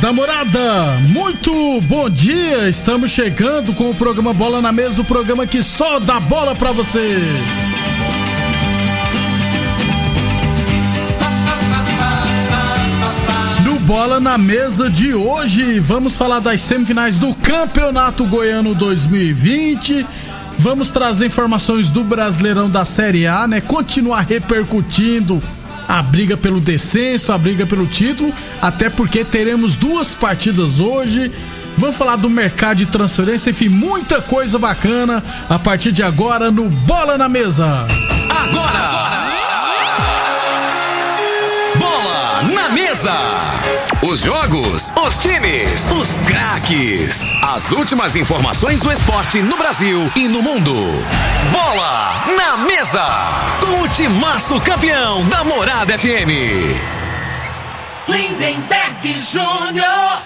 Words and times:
Da 0.00 0.12
morada, 0.12 1.00
muito 1.08 1.80
bom 1.82 2.08
dia. 2.10 2.68
Estamos 2.68 3.10
chegando 3.10 3.72
com 3.72 3.90
o 3.90 3.94
programa 3.94 4.32
Bola 4.32 4.60
na 4.60 4.70
Mesa 4.70 5.00
o 5.00 5.04
programa 5.04 5.46
que 5.46 5.62
só 5.62 5.98
dá 5.98 6.20
bola 6.20 6.54
pra 6.54 6.70
você. 6.70 7.18
No 13.64 13.78
Bola 13.80 14.20
na 14.20 14.36
Mesa 14.36 14.90
de 14.90 15.14
hoje, 15.14 15.80
vamos 15.80 16.14
falar 16.14 16.40
das 16.40 16.60
semifinais 16.60 17.18
do 17.18 17.34
Campeonato 17.34 18.24
Goiano 18.26 18.74
2020. 18.74 20.06
Vamos 20.58 20.90
trazer 20.90 21.26
informações 21.26 21.88
do 21.90 22.04
Brasileirão 22.04 22.68
da 22.68 22.84
Série 22.84 23.26
A, 23.26 23.46
né? 23.46 23.60
Continuar 23.62 24.20
repercutindo 24.20 25.42
a 25.88 26.02
briga 26.02 26.36
pelo 26.36 26.60
descenso, 26.60 27.32
a 27.32 27.38
briga 27.38 27.66
pelo 27.66 27.86
título, 27.86 28.32
até 28.60 28.90
porque 28.90 29.24
teremos 29.24 29.74
duas 29.74 30.14
partidas 30.14 30.80
hoje. 30.80 31.30
Vamos 31.78 31.96
falar 31.96 32.16
do 32.16 32.30
mercado 32.30 32.78
de 32.78 32.86
transferência, 32.86 33.50
enfim, 33.50 33.68
muita 33.68 34.22
coisa 34.22 34.58
bacana 34.58 35.22
a 35.48 35.58
partir 35.58 35.92
de 35.92 36.02
agora 36.02 36.50
no 36.50 36.70
Bola 36.70 37.18
na 37.18 37.28
Mesa. 37.28 37.86
Agora! 38.30 39.26
Bola 41.78 42.42
na 42.54 42.68
Mesa! 42.70 43.35
Os 44.16 44.22
jogos, 44.22 44.94
os 44.96 45.18
times, 45.18 45.90
os 45.90 46.18
craques. 46.20 47.30
As 47.42 47.70
últimas 47.70 48.16
informações 48.16 48.80
do 48.80 48.90
esporte 48.90 49.42
no 49.42 49.58
Brasil 49.58 50.10
e 50.16 50.26
no 50.26 50.40
mundo. 50.40 50.74
Bola 51.52 52.24
na 52.34 52.56
Mesa! 52.56 53.04
Com 53.60 53.82
o 53.82 53.88
timaço 53.88 54.58
campeão 54.62 55.22
da 55.28 55.44
Morada 55.44 55.98
FM. 55.98 56.32
Lindenberg 58.08 59.18
Júnior. 59.20 60.22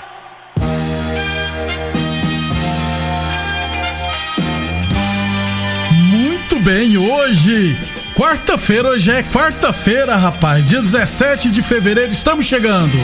Muito 6.13 6.61
bem, 6.61 6.97
hoje, 6.97 7.77
quarta-feira, 8.15 8.91
hoje 8.91 9.11
é 9.11 9.25
quarta-feira, 9.25 10.15
rapaz, 10.15 10.65
dia 10.65 10.81
17 10.81 11.51
de 11.51 11.61
fevereiro, 11.61 12.13
estamos 12.13 12.47
chegando. 12.47 12.97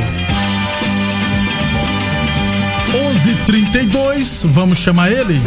11:32, 2.97 4.43
vamos 4.47 4.79
chamar 4.79 5.13
ele? 5.13 5.41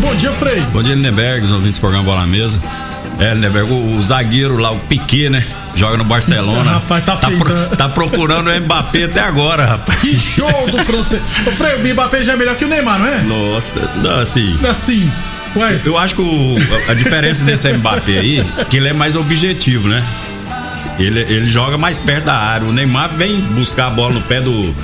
Bom 0.00 0.14
dia, 0.16 0.32
Frei. 0.32 0.60
Bom 0.72 0.82
dia, 0.82 0.94
Lindenberg, 0.94 1.44
os 1.44 1.52
ouvintes 1.52 1.78
do 1.78 1.80
programa 1.80 2.04
Bola 2.04 2.20
na 2.20 2.26
Mesa. 2.26 2.60
É, 3.18 3.32
Lindenberg, 3.32 3.72
o, 3.72 3.96
o 3.96 4.02
zagueiro 4.02 4.58
lá, 4.58 4.70
o 4.70 4.78
Piquet, 4.80 5.30
né? 5.30 5.42
Joga 5.74 5.96
no 5.96 6.04
Barcelona. 6.04 6.58
Eita, 6.58 6.70
rapaz, 6.74 7.04
tá 7.04 7.16
feio, 7.16 7.38
pro- 7.38 7.54
né? 7.54 7.68
tá 7.76 7.88
procurando 7.88 8.50
o 8.50 8.60
Mbappé 8.60 9.04
até 9.04 9.20
agora, 9.20 9.64
rapaz. 9.64 9.98
Que 10.00 10.18
show 10.18 10.68
do 10.70 10.78
francês. 10.84 11.22
Ô, 11.46 11.50
Frei, 11.50 11.76
o 11.76 11.94
Mbappé 11.94 12.22
já 12.22 12.34
é 12.34 12.36
melhor 12.36 12.56
que 12.56 12.64
o 12.64 12.68
Neymar, 12.68 12.98
não 12.98 13.06
é? 13.06 13.22
Nossa, 13.22 13.80
não, 14.02 14.20
assim. 14.20 14.58
Assim, 14.68 15.10
ué. 15.56 15.80
Eu 15.84 15.96
acho 15.96 16.14
que 16.16 16.20
o- 16.22 16.56
a 16.88 16.92
diferença 16.94 17.44
desse 17.44 17.72
Mbappé 17.72 18.18
aí, 18.18 18.44
que 18.68 18.76
ele 18.76 18.88
é 18.88 18.92
mais 18.92 19.16
objetivo, 19.16 19.88
né? 19.88 20.02
Ele, 20.98 21.20
ele 21.20 21.46
joga 21.46 21.76
mais 21.76 21.98
perto 21.98 22.24
da 22.26 22.34
área. 22.34 22.66
O 22.68 22.72
Neymar 22.72 23.10
vem 23.16 23.36
buscar 23.36 23.86
a 23.88 23.90
bola 23.90 24.14
no 24.14 24.20
pé 24.22 24.40
do, 24.40 24.74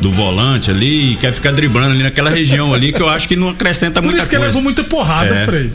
do 0.00 0.10
volante 0.12 0.70
ali 0.70 1.12
e 1.12 1.16
quer 1.16 1.32
ficar 1.32 1.50
driblando 1.52 1.90
ali 1.92 2.02
naquela 2.02 2.30
região 2.30 2.72
ali 2.72 2.92
que 2.92 3.02
eu 3.02 3.08
acho 3.08 3.26
que 3.26 3.34
não 3.36 3.48
acrescenta 3.48 4.00
Por 4.00 4.06
muita 4.08 4.20
isso 4.22 4.28
que 4.30 4.36
ele 4.36 4.44
coisa. 4.44 4.48
levou 4.58 4.62
muita 4.62 4.84
porrada, 4.84 5.34
É. 5.34 5.44
Frei. 5.44 5.72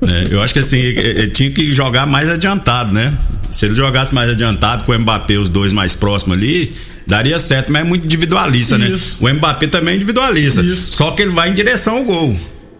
né? 0.00 0.24
Eu 0.30 0.42
acho 0.42 0.52
que 0.54 0.60
assim, 0.60 0.78
ele 0.78 1.28
tinha 1.28 1.50
que 1.50 1.70
jogar 1.70 2.06
mais 2.06 2.28
adiantado, 2.28 2.92
né? 2.92 3.12
Se 3.50 3.66
ele 3.66 3.74
jogasse 3.74 4.14
mais 4.14 4.30
adiantado 4.30 4.84
com 4.84 4.92
o 4.92 4.98
Mbappé, 4.98 5.34
os 5.36 5.48
dois 5.48 5.72
mais 5.72 5.94
próximos 5.94 6.38
ali, 6.38 6.72
daria 7.06 7.38
certo, 7.38 7.70
mas 7.70 7.82
é 7.82 7.84
muito 7.84 8.04
individualista, 8.06 8.76
Isso. 8.76 9.22
né? 9.22 9.30
O 9.30 9.34
Mbappé 9.34 9.66
também 9.68 9.92
é 9.92 9.96
individualista. 9.96 10.60
Isso. 10.62 10.92
Só 10.94 11.10
que 11.12 11.22
ele 11.22 11.30
vai 11.30 11.50
em 11.50 11.54
direção 11.54 11.98
ao 11.98 12.04
gol, 12.04 12.36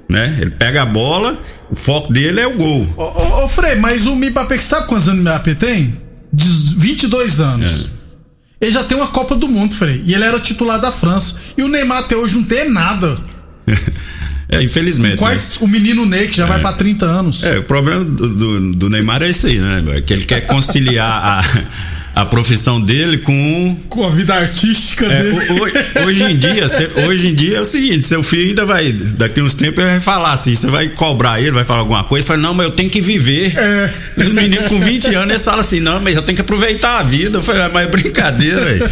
né? 0.08 0.36
Ele 0.40 0.50
pega 0.50 0.82
a 0.82 0.86
bola, 0.86 1.38
o 1.70 1.76
foco 1.76 2.12
dele 2.12 2.40
é 2.40 2.46
o 2.46 2.54
gol. 2.54 2.88
Ô, 2.96 3.02
ô, 3.02 3.44
ô, 3.44 3.48
Frei, 3.48 3.76
mas 3.76 4.06
o 4.06 4.16
Mbappé, 4.16 4.56
que 4.56 4.64
sabe 4.64 4.86
quantos 4.88 5.08
anos 5.08 5.20
o 5.20 5.22
Mbappé 5.22 5.54
tem? 5.54 5.94
De 6.34 6.74
22 6.76 7.40
anos. 7.40 7.86
É. 8.60 8.64
Ele 8.64 8.70
já 8.70 8.82
tem 8.84 8.96
uma 8.96 9.08
Copa 9.08 9.34
do 9.36 9.46
Mundo, 9.48 9.74
Frei. 9.74 10.02
E 10.06 10.14
ele 10.14 10.24
era 10.24 10.40
titular 10.40 10.80
da 10.80 10.90
França. 10.90 11.36
E 11.56 11.62
o 11.62 11.68
Neymar 11.68 11.98
até 11.98 12.16
hoje 12.16 12.36
não 12.36 12.44
tem 12.44 12.70
nada. 12.70 13.16
É, 14.46 14.62
infelizmente. 14.62 15.16
Quais 15.16 15.56
o 15.60 15.66
menino 15.66 16.04
Ney, 16.04 16.28
que 16.28 16.36
já 16.36 16.46
vai 16.46 16.60
pra 16.60 16.74
30 16.74 17.06
anos. 17.06 17.42
né? 17.42 17.56
É, 17.56 17.58
o 17.58 17.64
problema 17.64 18.04
do, 18.04 18.28
do, 18.28 18.72
do 18.72 18.90
Neymar 18.90 19.22
é 19.22 19.30
isso 19.30 19.46
aí, 19.46 19.58
né? 19.58 19.82
Que 20.06 20.12
ele 20.12 20.26
quer 20.26 20.42
conciliar 20.46 21.66
a, 22.14 22.24
profissão 22.24 22.80
dele 22.80 23.18
com 23.18 23.76
Com 23.88 24.04
a 24.06 24.10
vida 24.10 24.34
artística 24.34 25.04
É, 25.06 25.22
dele. 25.22 25.36
ho- 25.50 26.02
ho- 26.02 26.06
hoje 26.06 26.24
em 26.24 26.36
dia, 26.38 26.66
hoje 27.06 27.28
em 27.28 27.34
dia 27.34 27.56
é 27.56 27.60
o 27.60 27.64
seguinte, 27.64 28.06
seu 28.06 28.22
filho 28.22 28.48
ainda 28.48 28.64
vai, 28.64 28.92
daqui 28.92 29.40
uns 29.40 29.54
tempos 29.54 29.78
ele 29.78 29.90
vai 29.92 30.00
falar 30.00 30.32
assim, 30.32 30.54
você 30.54 30.66
vai 30.68 30.88
cobrar 30.88 31.40
ele, 31.40 31.50
vai 31.50 31.64
falar 31.64 31.80
alguma 31.80 32.04
coisa, 32.04 32.26
fala, 32.26 32.40
não, 32.40 32.54
mas 32.54 32.66
eu 32.66 32.72
tenho 32.72 32.88
que 32.90 33.00
viver. 33.00 33.52
É. 33.56 33.90
Os 34.16 34.28
meninos 34.30 34.66
com 34.68 34.78
20 34.80 35.14
anos, 35.14 35.30
eles 35.30 35.44
falam 35.44 35.60
assim, 35.60 35.80
não, 35.80 36.00
mas 36.00 36.16
eu 36.16 36.22
tenho 36.22 36.36
que 36.36 36.42
aproveitar 36.42 37.00
a 37.00 37.02
vida. 37.02 37.40
Falei, 37.42 37.62
ah, 37.62 37.70
mas 37.72 37.84
é 37.86 37.90
brincadeira, 37.90 38.64
velho. 38.64 38.86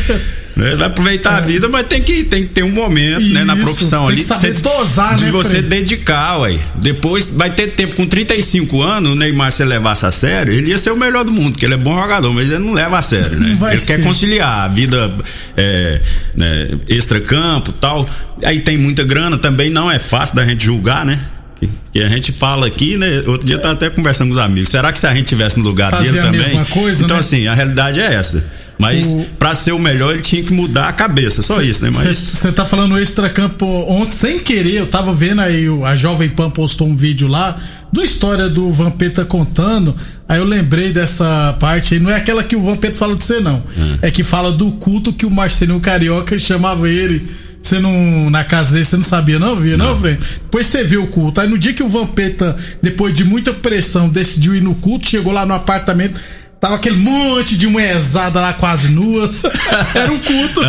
Né? 0.55 0.75
Vai 0.77 0.87
aproveitar 0.89 1.37
a 1.37 1.41
vida, 1.41 1.69
mas 1.69 1.87
tem 1.87 2.03
que, 2.03 2.25
tem 2.25 2.43
que 2.43 2.51
ter 2.51 2.63
um 2.63 2.71
momento, 2.71 3.21
né, 3.33 3.43
na 3.45 3.55
Isso, 3.55 3.63
profissão 3.63 4.07
tem 4.07 4.15
ali. 4.17 4.25
que 4.25 4.29
de 4.29 4.35
você- 4.35 4.51
dosar, 4.63 5.17
de 5.17 5.25
né, 5.25 5.31
você 5.31 5.49
Fred? 5.49 5.69
dedicar, 5.69 6.39
ué. 6.41 6.59
Depois 6.75 7.29
vai 7.29 7.51
ter 7.51 7.69
tempo, 7.69 7.97
com 7.97 8.07
35 8.07 8.83
anos, 8.83 9.13
o 9.13 9.15
Neymar, 9.15 9.51
se 9.51 9.65
levasse 9.65 10.05
a 10.05 10.11
sério, 10.11 10.53
ele 10.53 10.71
ia 10.71 10.79
ser 10.79 10.91
o 10.91 10.97
melhor 10.97 11.25
do 11.25 11.33
mundo, 11.33 11.53
porque 11.53 11.65
ele 11.65 11.75
é 11.75 11.79
bom 11.79 11.95
jogador, 11.99 12.33
mas 12.35 12.51
ele 12.51 12.59
não 12.59 12.73
leva 12.75 12.99
a 12.99 13.03
sério, 13.03 13.39
né? 13.39 13.57
Vai 13.59 13.73
ele 13.73 13.81
ser. 13.81 13.97
quer 13.97 14.03
conciliar 14.03 14.65
a 14.65 14.69
vida 14.69 15.13
é, 15.57 16.01
né, 16.37 16.71
extra-campo 16.89 17.73
tal. 17.73 18.07
Aí 18.45 18.61
tem 18.61 18.77
muita 18.77 19.05
grana, 19.05 19.39
também 19.39 19.71
não 19.71 19.91
é 19.91 19.99
fácil 19.99 20.37
da 20.37 20.45
gente 20.45 20.65
julgar, 20.65 21.05
né? 21.07 21.19
Que, 21.63 21.69
que 21.93 22.05
a 22.05 22.09
gente 22.09 22.33
fala 22.33 22.67
aqui, 22.67 22.97
né? 22.97 23.23
Outro 23.27 23.47
dia 23.47 23.57
eu 23.57 23.61
tava 23.61 23.75
até 23.75 23.89
conversando 23.89 24.29
com 24.29 24.33
os 24.35 24.39
amigos. 24.45 24.69
Será 24.69 24.91
que 24.93 24.99
se 24.99 25.07
a 25.07 25.15
gente 25.15 25.27
tivesse 25.27 25.59
no 25.59 25.65
lugar 25.65 25.91
Fazia 25.91 26.11
dele 26.13 26.19
a 26.19 26.25
também? 26.31 26.41
mesma 26.41 26.65
coisa, 26.67 27.05
então, 27.05 27.17
né? 27.17 27.21
assim, 27.21 27.47
a 27.47 27.55
realidade 27.55 28.01
é 28.01 28.13
essa. 28.15 28.45
Mas 28.79 29.07
O- 29.07 29.27
pra 29.39 29.55
ser 29.55 29.71
o 29.73 29.79
melhor, 29.79 30.13
ele 30.15 30.23
tinha 30.23 30.43
que 30.43 30.53
mudar 30.53 30.89
a 30.89 30.93
cabeça, 30.93 31.41
só 31.41 31.61
isso, 31.63 31.85
né? 31.85 31.91
Mas. 31.95 32.19
Você 32.19 32.51
tá 32.51 32.65
falando 32.65 32.99
extra-campo 32.99 33.65
ontem, 33.67 34.11
sem 34.13 34.41
querer, 34.41 34.75
eu 34.81 34.87
tava 34.89 35.15
vendo 35.15 35.41
aí, 35.41 35.67
a 35.85 35.95
Jovem 35.95 36.29
Pan 36.29 36.51
postou 36.51 36.89
um 36.89 36.97
vídeo 36.97 37.29
lá, 37.29 37.57
do 37.93 38.03
história 38.03 38.49
do 38.49 38.71
Vampeta 38.73 39.25
contando, 39.25 39.95
aí 40.29 40.39
eu 40.39 40.45
lembrei 40.45 40.93
dessa 40.93 41.55
parte 41.61 41.95
aí, 41.95 42.01
não 42.01 42.11
é 42.11 42.17
aquela 42.17 42.43
que 42.43 42.57
o 42.57 42.63
Vampeta 42.63 42.95
fala 42.97 43.15
de 43.15 43.23
você 43.23 43.39
não, 43.39 43.63
é, 44.01 44.11
que 44.11 44.25
fala 44.25 44.51
do 44.51 44.73
culto 44.73 45.13
que 45.13 45.27
o 45.27 45.31
Marcelinho 45.31 45.79
Carioca 45.79 46.37
chamava 46.39 46.89
ele, 46.89 47.25
você 47.63 47.79
não, 47.79 48.29
na 48.31 48.45
casa 48.45 48.73
dele, 48.73 48.85
você 48.85 48.97
não 48.97 49.05
sabia 49.05 49.39
não, 49.39 49.57
via 49.57 49.77
não, 49.77 49.99
Fred? 49.99 50.21
Depois 50.43 50.67
você 50.67 50.83
viu 50.85 51.05
o 51.05 51.07
culto, 51.07 51.41
aí 51.41 51.49
no 51.49 51.59
dia 51.59 51.73
que 51.73 51.83
o 51.83 51.89
Vampeta, 51.89 52.57
depois 52.83 53.15
de 53.15 53.25
muita 53.25 53.53
pressão, 53.53 54.09
decidiu 54.09 54.55
ir 54.55 54.63
no 54.63 54.75
culto, 54.75 55.09
chegou 55.09 55.33
lá 55.33 55.47
no 55.47 55.55
apartamento, 55.55 56.19
Tava 56.63 56.77
aquele 56.77 56.99
monte 56.99 57.57
de 57.57 57.67
mulherzada 57.67 58.41
lá 58.41 58.53
quase 58.53 58.87
nuas. 58.87 59.43
Era 59.93 60.13
um 60.13 60.19
culto. 60.21 60.61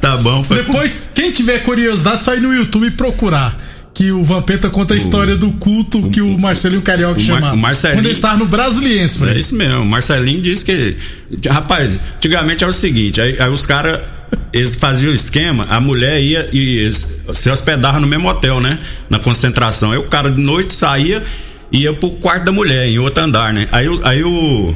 Tá 0.00 0.16
bom. 0.16 0.42
Depois, 0.42 1.04
quem 1.14 1.30
tiver 1.30 1.60
curiosidade, 1.60 2.24
só 2.24 2.34
ir 2.34 2.40
no 2.40 2.52
YouTube 2.52 2.90
procurar. 2.90 3.56
Que 3.96 4.12
o 4.12 4.22
Vampeta 4.22 4.68
conta 4.68 4.92
a 4.92 4.96
história 4.96 5.36
do 5.36 5.50
culto 5.52 6.10
que 6.10 6.20
o 6.20 6.38
Marcelinho 6.38 6.82
Carioca 6.82 7.18
o 7.18 7.20
chamava. 7.22 7.54
o 7.54 7.58
Marcelinho- 7.58 7.98
Quando 7.98 8.06
ele 8.06 8.12
estava 8.14 8.36
no 8.36 8.44
Brasiliense, 8.44 9.24
É 9.26 9.38
isso 9.38 9.54
mesmo. 9.54 9.80
O 9.80 9.86
Marcelinho 9.86 10.42
disse 10.42 10.62
que. 10.62 10.94
Rapaz, 11.48 11.98
antigamente 12.16 12.62
era 12.62 12.70
o 12.70 12.74
seguinte: 12.74 13.20
aí, 13.20 13.36
aí 13.40 13.48
os 13.50 13.64
caras. 13.64 14.00
Eles 14.52 14.74
faziam 14.74 15.12
o 15.12 15.14
esquema, 15.14 15.64
a 15.70 15.80
mulher 15.80 16.20
ia 16.20 16.48
e 16.52 16.90
se 17.32 17.48
hospedava 17.48 17.98
no 18.00 18.06
mesmo 18.06 18.28
hotel, 18.28 18.60
né? 18.60 18.78
Na 19.08 19.18
concentração. 19.18 19.92
Aí 19.92 19.98
o 19.98 20.04
cara 20.04 20.30
de 20.30 20.42
noite 20.42 20.74
saía 20.74 21.22
e 21.72 21.82
ia 21.82 21.92
pro 21.94 22.10
quarto 22.10 22.44
da 22.44 22.52
mulher, 22.52 22.86
em 22.88 22.98
outro 22.98 23.22
andar, 23.22 23.52
né? 23.54 23.66
Aí, 23.72 23.88
o- 23.88 24.00
aí 24.04 24.22
o. 24.24 24.74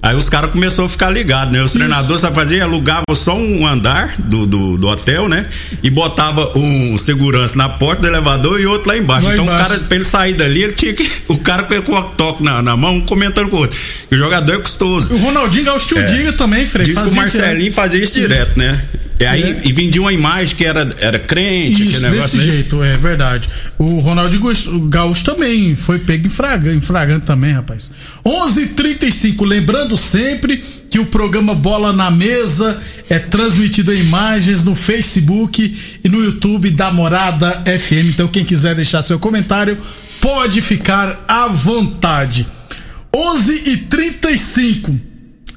Aí 0.00 0.14
os 0.14 0.28
caras 0.28 0.52
começaram 0.52 0.84
a 0.84 0.88
ficar 0.88 1.10
ligados, 1.10 1.52
né? 1.52 1.58
Os 1.60 1.70
Isso. 1.70 1.78
treinadores 1.78 2.20
só 2.20 2.30
faziam, 2.30 2.64
alugavam 2.64 3.04
só 3.14 3.36
um 3.36 3.66
andar 3.66 4.14
do, 4.16 4.46
do, 4.46 4.78
do, 4.78 4.86
hotel, 4.86 5.28
né? 5.28 5.46
E 5.82 5.90
botava 5.90 6.56
um 6.56 6.96
segurança 6.96 7.56
na 7.56 7.68
porta 7.68 8.02
do 8.02 8.08
elevador 8.08 8.60
e 8.60 8.66
outro 8.66 8.88
lá 8.88 8.96
embaixo. 8.96 9.30
Então 9.32 9.44
embaixo. 9.44 9.64
o 9.64 9.68
cara, 9.68 9.80
pra 9.80 9.96
ele 9.96 10.04
sair 10.04 10.34
dali, 10.34 10.62
ele 10.62 10.72
tinha 10.72 10.94
que. 10.94 11.08
O 11.28 11.38
cara 11.38 11.64
com 11.64 11.92
o 11.92 12.02
toque 12.02 12.42
na, 12.42 12.62
na 12.62 12.76
mão, 12.76 13.00
comentando 13.02 13.48
com 13.48 13.56
o 13.56 13.60
outro. 13.60 13.76
E 14.10 14.14
o 14.14 14.18
jogador 14.18 14.54
é 14.54 14.58
custoso. 14.58 15.12
O 15.12 15.18
Ronaldinho 15.18 15.66
Gaúcho 15.66 15.94
que 15.94 15.98
é. 15.98 16.02
diga 16.02 16.32
também, 16.32 16.66
Frei. 16.66 16.86
Diz 16.86 16.98
que 16.98 17.08
o 17.08 17.14
Marcelinho 17.14 17.72
fazia 17.72 18.02
isso 18.02 18.14
direto, 18.14 18.58
né? 18.58 18.80
E 19.20 19.24
aí 19.24 19.42
é. 19.42 19.60
e 19.64 19.72
vendia 19.72 20.00
uma 20.00 20.12
imagem 20.12 20.54
que 20.54 20.64
era, 20.64 20.94
era 21.00 21.18
crente, 21.18 21.88
Isso, 21.88 22.00
desse 22.00 22.36
né? 22.36 22.44
jeito, 22.44 22.82
é 22.84 22.96
verdade. 22.96 23.48
O 23.76 23.98
Ronaldo 23.98 24.38
Gaúcho 24.88 25.24
também 25.24 25.74
foi 25.74 25.98
pego 25.98 26.28
em 26.28 26.30
flagrante, 26.30 26.76
em 26.76 26.80
flagrante 26.80 27.26
também, 27.26 27.52
rapaz. 27.52 27.90
11:35, 28.24 29.44
lembrando 29.44 29.96
sempre 29.96 30.62
que 30.88 31.00
o 31.00 31.06
programa 31.06 31.54
Bola 31.54 31.92
na 31.92 32.10
Mesa 32.10 32.80
é 33.10 33.18
transmitido 33.18 33.92
em 33.92 34.00
imagens 34.00 34.62
no 34.62 34.74
Facebook 34.76 35.98
e 36.04 36.08
no 36.08 36.22
YouTube 36.22 36.70
da 36.70 36.92
Morada 36.92 37.62
FM. 37.64 38.10
Então 38.10 38.28
quem 38.28 38.44
quiser 38.44 38.76
deixar 38.76 39.02
seu 39.02 39.18
comentário 39.18 39.76
pode 40.20 40.62
ficar 40.62 41.24
à 41.26 41.48
vontade. 41.48 42.46
11:35 43.12 45.07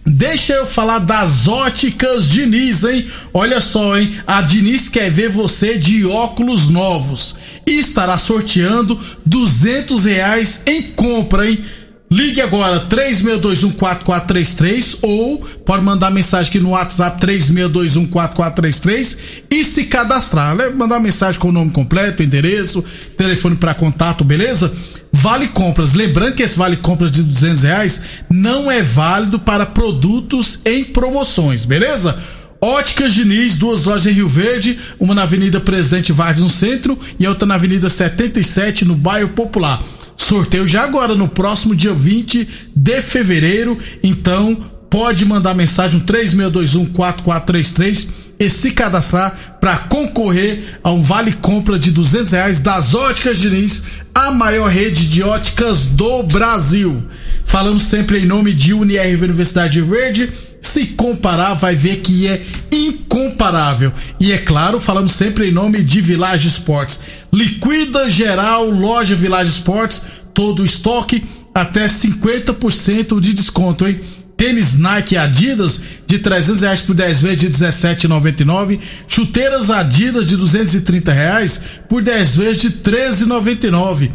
Deixa 0.06 0.54
eu 0.54 0.66
falar 0.66 1.00
das 1.00 1.48
óticas 1.48 2.28
Diniz, 2.28 2.84
hein? 2.84 3.06
Olha 3.34 3.62
só, 3.62 3.98
hein? 3.98 4.20
A 4.26 4.42
Diniz 4.42 4.90
quer 4.90 5.12
ver 5.12 5.30
você 5.30 5.78
de 5.78 6.06
óculos 6.06 6.70
novos 6.70 7.36
e 7.68 7.80
estará 7.80 8.18
sorteando 8.18 8.98
duzentos 9.26 10.06
reais 10.06 10.64
em 10.66 10.82
compra, 10.82 11.48
hein? 11.48 11.64
Ligue 12.12 12.42
agora 12.42 12.88
36214433 12.90 14.98
ou 15.02 15.38
pode 15.66 15.82
mandar 15.82 16.12
mensagem 16.12 16.50
aqui 16.50 16.60
no 16.60 16.72
WhatsApp 16.72 17.26
36214433 17.26 19.18
e 19.50 19.64
se 19.64 19.86
cadastrar. 19.86 20.54
Né? 20.54 20.68
Mandar 20.68 21.00
mensagem 21.00 21.40
com 21.40 21.48
o 21.48 21.54
nome 21.54 21.72
completo, 21.72 22.22
endereço, 22.22 22.84
telefone 23.18 23.56
para 23.56 23.74
contato, 23.74 24.26
beleza? 24.26 24.74
Vale 25.12 25.50
compras. 25.50 25.94
Lembrando 25.94 26.36
que 26.36 26.44
esse 26.44 26.58
vale 26.58 26.78
compras 26.78 27.12
de 27.12 27.22
200 27.24 27.64
reais 27.64 28.02
não 28.30 28.72
é 28.72 28.82
válido 28.82 29.40
para 29.40 29.66
produtos 29.66 30.60
em 30.66 30.84
promoções, 30.84 31.66
beleza? 31.66 32.18
Óticas 32.62 33.14
Diniz, 33.14 33.58
duas 33.58 33.84
lojas 33.84 34.06
em 34.06 34.12
Rio 34.12 34.28
Verde, 34.28 34.78
uma 35.00 35.16
na 35.16 35.24
Avenida 35.24 35.60
Presidente 35.60 36.12
Vargas 36.12 36.44
no 36.44 36.50
centro 36.50 36.98
e 37.20 37.28
outra 37.28 37.48
na 37.48 37.56
Avenida 37.56 37.90
77 37.90 38.86
no 38.86 38.96
bairro 38.96 39.30
Popular. 39.30 39.84
Sorteio 40.16 40.68
já 40.68 40.84
agora 40.84 41.16
no 41.16 41.28
próximo 41.28 41.76
dia 41.76 41.94
20 41.94 42.48
de 42.76 43.02
fevereiro, 43.02 43.78
então 44.04 44.56
pode 44.90 45.26
mandar 45.26 45.56
mensagem 45.56 46.00
3621 46.02 46.86
4433 46.94 48.21
e 48.42 48.50
se 48.50 48.72
cadastrar 48.72 49.58
para 49.62 49.78
concorrer 49.78 50.80
a 50.84 50.92
um 50.92 51.04
vale 51.04 51.32
compra 51.34 51.78
de 51.78 51.92
duzentos 51.92 52.32
reais 52.32 52.60
das 52.60 52.96
Óticas 52.96 53.38
Diniz, 53.38 53.84
a 54.16 54.32
maior 54.32 54.68
rede 54.68 55.08
de 55.08 55.22
óticas 55.22 55.86
do 55.86 56.24
Brasil. 56.24 57.04
Falamos 57.46 57.84
sempre 57.84 58.18
em 58.18 58.26
nome 58.26 58.52
de 58.52 58.74
UniRV 58.74 59.26
Universidade 59.26 59.80
Verde. 59.82 60.32
Se 60.60 60.88
comparar, 60.88 61.54
vai 61.54 61.76
ver 61.76 61.98
que 61.98 62.28
é 62.28 62.42
incomparável. 62.72 63.94
E 64.20 64.32
é 64.32 64.40
claro, 64.40 64.80
falamos 64.80 65.14
sempre 65.14 65.50
em 65.50 65.52
nome 65.52 65.84
de 65.84 66.02
Village 66.02 66.48
Esportes. 66.48 67.00
Liquida 67.32 68.10
geral, 68.10 68.72
loja 68.72 69.16
Village 69.16 69.52
Esportes, 69.52 70.02
todo 70.34 70.64
o 70.64 70.66
estoque, 70.66 71.24
até 71.54 71.86
50% 71.86 73.22
de 73.22 73.34
desconto, 73.34 73.88
hein? 73.88 74.00
Tênis 74.42 74.76
Nike 74.76 75.16
Adidas 75.16 75.80
de 76.08 76.18
300 76.18 76.62
reais 76.64 76.82
por 76.82 76.96
10 76.96 77.22
vezes 77.22 77.40
de 77.42 77.50
17,99. 77.64 78.80
Chuteiras 79.08 79.70
Adidas 79.70 80.28
de 80.28 80.36
230 80.36 81.14
reais 81.14 81.62
por 81.88 82.02
10 82.02 82.36
vezes 82.38 82.62
de 82.64 82.72
13,99. 82.72 84.10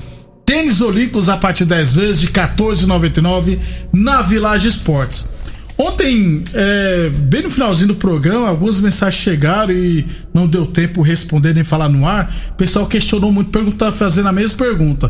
Tênis 0.45 0.81
Olímpicos 0.81 1.29
a 1.29 1.37
partir 1.37 1.63
de 1.63 1.71
10 1.71 1.93
vezes 1.93 2.21
de 2.21 2.27
14,99 2.27 3.57
na 3.93 4.21
Village 4.23 4.67
Esportes. 4.67 5.27
Ontem, 5.79 6.43
é, 6.55 7.09
bem 7.09 7.43
no 7.43 7.51
finalzinho 7.51 7.89
do 7.89 7.95
programa, 7.95 8.49
algumas 8.49 8.81
mensagens 8.81 9.23
chegaram 9.23 9.73
e 9.73 10.05
não 10.35 10.49
deu 10.49 10.67
tempo 10.67 11.03
responder 11.03 11.55
nem 11.55 11.63
falar 11.63 11.89
no 11.89 12.05
ar. 12.05 12.35
O 12.51 12.55
pessoal 12.55 12.89
questionou 12.89 13.31
muito, 13.31 13.51
perguntar, 13.51 13.93
fazendo 13.93 14.29
a 14.29 14.33
mesma 14.33 14.59
pergunta. 14.59 15.09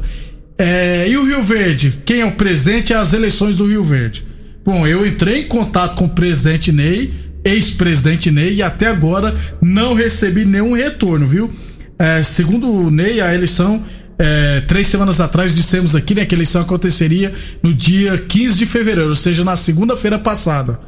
É, 0.58 1.08
e 1.08 1.16
o 1.16 1.24
Rio 1.24 1.42
Verde? 1.42 2.02
Quem 2.04 2.20
é 2.20 2.26
o 2.26 2.32
presidente 2.32 2.92
às 2.92 3.14
eleições 3.14 3.56
do 3.56 3.66
Rio 3.66 3.82
Verde? 3.82 4.25
Bom, 4.66 4.84
eu 4.84 5.06
entrei 5.06 5.42
em 5.42 5.46
contato 5.46 5.94
com 5.94 6.06
o 6.06 6.08
presidente 6.08 6.72
Ney, 6.72 7.14
ex-presidente 7.44 8.32
Ney, 8.32 8.54
e 8.54 8.62
até 8.64 8.88
agora 8.88 9.32
não 9.62 9.94
recebi 9.94 10.44
nenhum 10.44 10.72
retorno, 10.72 11.24
viu? 11.24 11.48
É, 11.96 12.20
segundo 12.24 12.72
o 12.72 12.90
Ney, 12.90 13.20
a 13.20 13.32
eleição, 13.32 13.80
é, 14.18 14.62
três 14.62 14.88
semanas 14.88 15.20
atrás, 15.20 15.54
dissemos 15.54 15.94
aqui 15.94 16.16
né, 16.16 16.26
que 16.26 16.34
a 16.34 16.38
eleição 16.38 16.62
aconteceria 16.62 17.32
no 17.62 17.72
dia 17.72 18.18
15 18.18 18.56
de 18.56 18.66
fevereiro, 18.66 19.10
ou 19.10 19.14
seja, 19.14 19.44
na 19.44 19.54
segunda-feira 19.54 20.18
passada. 20.18 20.80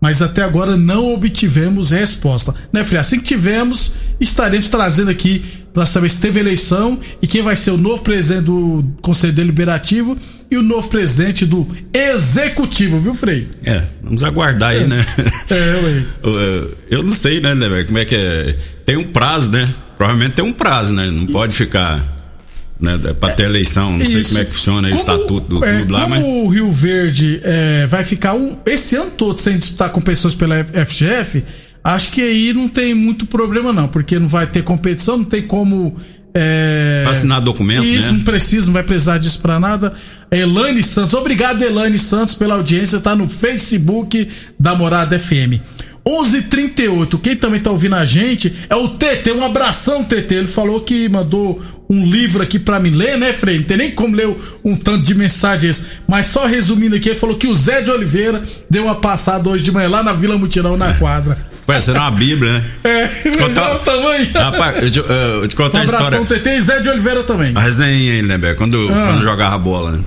Mas 0.00 0.22
até 0.22 0.42
agora 0.42 0.76
não 0.76 1.12
obtivemos 1.12 1.90
resposta. 1.90 2.54
Né, 2.72 2.84
filha? 2.84 3.00
Assim 3.00 3.18
que 3.18 3.24
tivermos, 3.24 3.94
estaremos 4.20 4.70
trazendo 4.70 5.10
aqui 5.10 5.44
para 5.74 5.84
saber 5.84 6.08
se 6.08 6.20
teve 6.20 6.38
eleição 6.38 6.98
e 7.20 7.26
quem 7.26 7.42
vai 7.42 7.56
ser 7.56 7.72
o 7.72 7.76
novo 7.76 8.00
presidente 8.00 8.44
do 8.44 8.84
Conselho 9.02 9.32
Deliberativo 9.32 10.16
e 10.48 10.56
o 10.56 10.62
novo 10.62 10.88
presidente 10.88 11.44
do 11.44 11.66
Executivo, 11.92 13.00
viu, 13.00 13.12
Frei? 13.12 13.48
É, 13.64 13.82
vamos 14.00 14.22
aguardar 14.22 14.72
é. 14.72 14.78
aí, 14.78 14.86
né? 14.86 15.04
É, 15.50 15.84
ué. 15.84 16.68
Eu 16.88 17.02
não 17.02 17.12
sei, 17.12 17.40
né, 17.40 17.56
né, 17.56 17.82
como 17.82 17.98
é 17.98 18.04
que 18.04 18.14
é. 18.14 18.56
Tem 18.86 18.96
um 18.96 19.04
prazo, 19.04 19.50
né? 19.50 19.68
Provavelmente 19.98 20.36
tem 20.36 20.44
um 20.44 20.52
prazo, 20.52 20.94
né? 20.94 21.10
Não 21.10 21.26
pode 21.26 21.56
ficar. 21.56 22.12
Né, 22.78 22.98
pra 23.18 23.32
ter 23.32 23.44
eleição, 23.44 23.92
não 23.92 24.02
Isso. 24.02 24.12
sei 24.12 24.24
como 24.24 24.38
é 24.38 24.44
que 24.44 24.52
funciona 24.52 24.88
aí, 24.88 24.94
o 24.94 24.96
estatuto 24.96 25.40
do 25.58 25.64
é, 25.64 25.76
clube 25.76 25.92
lá, 25.92 26.08
mas. 26.08 26.22
o 26.22 26.48
Rio 26.48 26.70
Verde 26.70 27.40
é, 27.42 27.86
vai 27.86 28.04
ficar 28.04 28.34
um, 28.34 28.58
esse 28.66 28.96
ano 28.96 29.12
todo 29.12 29.38
sem 29.38 29.56
disputar 29.56 29.90
com 29.90 30.00
pessoas 30.00 30.34
pela 30.34 30.62
FGF, 30.64 31.44
acho 31.84 32.10
que 32.10 32.22
aí 32.22 32.52
não 32.52 32.68
tem 32.68 32.94
muito 32.94 33.26
problema, 33.26 33.72
não, 33.72 33.86
porque 33.86 34.18
não 34.18 34.26
vai 34.26 34.46
ter 34.46 34.64
competição, 34.64 35.18
não 35.18 35.24
tem 35.24 35.42
como 35.42 35.94
é... 36.36 37.04
Assinar 37.06 37.40
documento, 37.40 37.84
Isso, 37.84 38.08
né? 38.08 38.14
não 38.14 38.24
precisa, 38.24 38.66
não 38.66 38.72
vai 38.72 38.82
precisar 38.82 39.18
disso 39.18 39.38
pra 39.38 39.60
nada. 39.60 39.94
Elane 40.32 40.82
Santos, 40.82 41.14
obrigado 41.14 41.62
Elane 41.62 41.98
Santos 41.98 42.34
pela 42.34 42.56
audiência, 42.56 42.98
tá 42.98 43.14
no 43.14 43.28
Facebook 43.28 44.28
da 44.58 44.74
Morada 44.74 45.16
FM. 45.16 45.60
11:38. 46.04 47.18
Quem 47.18 47.34
também 47.34 47.60
tá 47.60 47.70
ouvindo 47.70 47.94
a 47.94 48.04
gente 48.04 48.52
é 48.68 48.76
o 48.76 48.88
TT. 48.88 49.32
Um 49.32 49.44
abração, 49.44 50.04
TT. 50.04 50.34
Ele 50.34 50.46
falou 50.46 50.82
que 50.82 51.08
mandou 51.08 51.62
um 51.88 52.04
livro 52.04 52.42
aqui 52.42 52.58
para 52.58 52.78
mim 52.78 52.90
ler, 52.90 53.16
né, 53.16 53.32
Frei? 53.32 53.56
Não 53.56 53.64
tem 53.64 53.76
nem 53.76 53.90
como 53.90 54.14
ler 54.14 54.28
um 54.62 54.76
tanto 54.76 55.02
de 55.02 55.14
mensagens. 55.14 55.82
Mas 56.06 56.26
só 56.26 56.46
resumindo 56.46 56.94
aqui, 56.94 57.08
ele 57.08 57.18
falou 57.18 57.38
que 57.38 57.46
o 57.46 57.54
Zé 57.54 57.80
de 57.80 57.90
Oliveira 57.90 58.42
deu 58.68 58.84
uma 58.84 58.96
passada 58.96 59.48
hoje 59.48 59.64
de 59.64 59.72
manhã 59.72 59.88
lá 59.88 60.02
na 60.02 60.12
Vila 60.12 60.36
Mutirão, 60.36 60.76
na 60.76 60.92
quadra. 60.92 61.53
Ué, 61.68 61.80
será 61.80 62.02
uma 62.02 62.10
Bíblia, 62.10 62.52
né? 62.52 62.64
É, 62.84 63.06
te 63.06 63.30
contar... 63.38 63.76
o 63.76 63.78
tamanho. 63.78 64.30
Rapaz, 64.32 64.82
eu 64.82 64.90
te, 64.90 64.98
eu 64.98 65.48
te 65.48 65.56
contar 65.56 65.78
um 65.78 65.82
a 65.82 65.84
história. 65.84 66.20
Um 66.20 66.24
TT 66.24 66.48
e 66.48 66.60
Zé 66.60 66.80
de 66.80 66.88
Oliveira 66.90 67.22
também. 67.22 67.52
A 67.54 67.60
resenha 67.60 67.88
aí, 68.14 68.22
né, 68.22 68.36
Bé? 68.36 68.54
Quando, 68.54 68.88
ah. 68.90 69.06
quando 69.08 69.22
jogava 69.22 69.56
bola, 69.56 69.92
né? 69.92 70.00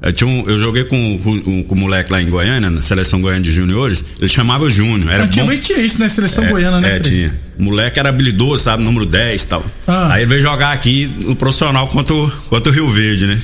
Eu, 0.00 0.12
tinha 0.12 0.28
um, 0.28 0.48
eu 0.48 0.60
joguei 0.60 0.84
com, 0.84 1.18
com, 1.18 1.64
com, 1.64 1.74
um 1.74 1.78
moleque 1.78 2.12
lá 2.12 2.22
em 2.22 2.30
Goiânia, 2.30 2.70
na 2.70 2.82
seleção 2.82 3.20
goiana 3.20 3.40
de 3.40 3.50
juniores. 3.50 4.04
Ele 4.18 4.28
chamava 4.28 4.70
Júnior. 4.70 5.10
Era 5.10 5.24
Antigamente 5.24 5.62
tinha 5.62 5.80
isso, 5.80 6.00
né? 6.00 6.08
Seleção 6.08 6.44
é, 6.44 6.48
goiana, 6.50 6.80
né? 6.80 6.96
É, 6.96 7.00
tinha. 7.00 7.34
O 7.58 7.64
moleque 7.64 7.98
era 7.98 8.08
habilidoso, 8.08 8.62
sabe? 8.62 8.84
Número 8.84 9.04
10 9.04 9.42
e 9.42 9.46
tal. 9.46 9.64
Ah. 9.88 10.12
Aí 10.12 10.22
ele 10.22 10.28
veio 10.28 10.40
jogar 10.40 10.72
aqui 10.72 11.12
no 11.18 11.34
profissional 11.34 11.88
contra 11.88 12.14
o, 12.14 12.30
contra 12.48 12.70
o 12.70 12.74
Rio 12.74 12.88
Verde, 12.88 13.26
né? 13.26 13.42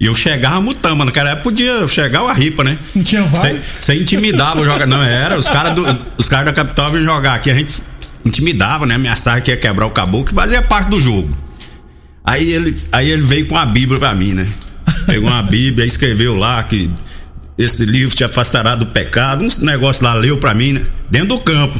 E 0.00 0.06
eu 0.06 0.14
chegava 0.14 0.60
mutando, 0.60 1.04
Naquela 1.04 1.30
época 1.30 1.44
podia 1.44 1.86
chegar 1.86 2.22
o 2.22 2.32
ripa, 2.32 2.64
né? 2.64 2.78
Não 2.94 3.02
tinha 3.02 3.22
vale? 3.22 3.60
Você 3.80 3.94
intimidava 3.94 4.60
o 4.60 4.64
jogador. 4.64 4.86
Não, 4.86 5.02
era. 5.02 5.38
Os 5.38 5.48
caras 5.48 5.74
cara 6.28 6.44
da 6.44 6.52
capital 6.52 6.90
vinham 6.90 7.04
jogar 7.04 7.34
aqui. 7.34 7.50
A 7.50 7.54
gente 7.54 7.80
intimidava, 8.24 8.86
né? 8.86 8.96
Ameaçava 8.96 9.40
que 9.40 9.50
ia 9.50 9.56
quebrar 9.56 9.86
o 9.86 9.90
caboclo, 9.90 10.26
que 10.26 10.34
fazia 10.34 10.62
parte 10.62 10.90
do 10.90 11.00
jogo. 11.00 11.34
Aí 12.24 12.52
ele, 12.52 12.76
aí 12.90 13.10
ele 13.10 13.22
veio 13.22 13.46
com 13.46 13.56
a 13.56 13.66
Bíblia 13.66 14.00
pra 14.00 14.14
mim, 14.14 14.32
né? 14.32 14.46
Pegou 15.06 15.28
uma 15.28 15.42
Bíblia, 15.42 15.86
escreveu 15.86 16.36
lá 16.36 16.62
que 16.62 16.90
esse 17.56 17.84
livro 17.84 18.16
te 18.16 18.24
afastará 18.24 18.74
do 18.74 18.86
pecado, 18.86 19.44
um 19.44 19.64
negócio 19.64 20.02
lá, 20.02 20.14
leu 20.14 20.38
pra 20.38 20.54
mim, 20.54 20.72
né? 20.72 20.82
Dentro 21.10 21.28
do 21.28 21.38
campo. 21.38 21.78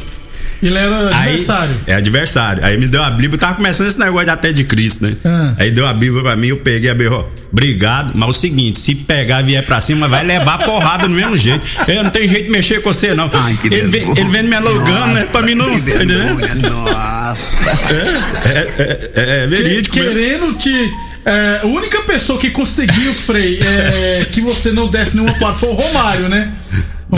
Ele 0.61 0.77
era 0.77 1.09
adversário. 1.09 1.75
Aí, 1.87 1.93
é 1.93 1.95
adversário. 1.95 2.65
Aí 2.65 2.77
me 2.77 2.87
deu 2.87 3.03
a 3.03 3.09
Bíblia, 3.09 3.39
tava 3.39 3.55
começando 3.55 3.87
esse 3.87 3.99
negócio 3.99 4.25
de 4.25 4.31
até 4.31 4.51
de 4.51 4.63
Cristo, 4.63 5.05
né? 5.05 5.15
Ah. 5.23 5.53
Aí 5.57 5.71
deu 5.71 5.85
a 5.85 5.93
Bíblia 5.93 6.23
pra 6.23 6.35
mim, 6.35 6.47
eu 6.47 6.57
peguei 6.57 6.89
a 6.89 6.93
Bíblia, 6.93 7.23
obrigado, 7.51 8.11
mas 8.15 8.27
é 8.27 8.29
o 8.29 8.33
seguinte, 8.33 8.79
se 8.79 8.95
pegar 8.95 9.41
e 9.41 9.45
vier 9.45 9.65
pra 9.65 9.79
cima, 9.81 10.07
vai 10.07 10.23
levar 10.23 10.59
porrada 10.59 11.07
do 11.07 11.13
mesmo 11.13 11.37
jeito. 11.37 11.61
Eu 11.87 12.03
não 12.03 12.09
tem 12.09 12.27
jeito 12.27 12.45
de 12.45 12.51
mexer 12.51 12.81
com 12.81 12.91
você, 12.91 13.13
não. 13.13 13.29
Ai, 13.33 13.57
ele, 13.63 13.81
vem, 13.87 14.11
ele 14.11 14.29
vem 14.29 14.43
me 14.43 14.55
alugando, 14.55 15.13
né? 15.13 15.27
Pra 15.31 15.41
mim 15.41 15.55
não. 15.55 15.67
Nossa. 16.69 17.55
É, 18.49 18.51
é, 18.51 18.69
é, 18.77 19.11
é, 19.15 19.43
é 19.43 19.47
verídico. 19.47 19.95
Que, 19.95 20.01
querendo 20.01 20.53
te 20.57 20.71
é, 21.25 21.61
a 21.63 21.65
única 21.65 22.03
pessoa 22.03 22.37
que 22.37 22.51
conseguiu, 22.51 23.11
Frei, 23.11 23.59
é, 23.59 24.27
que 24.31 24.41
você 24.41 24.71
não 24.71 24.87
desse 24.87 25.15
nenhuma 25.15 25.33
palavra 25.33 25.59
foi 25.59 25.69
o 25.69 25.73
Romário, 25.73 26.29
né? 26.29 26.51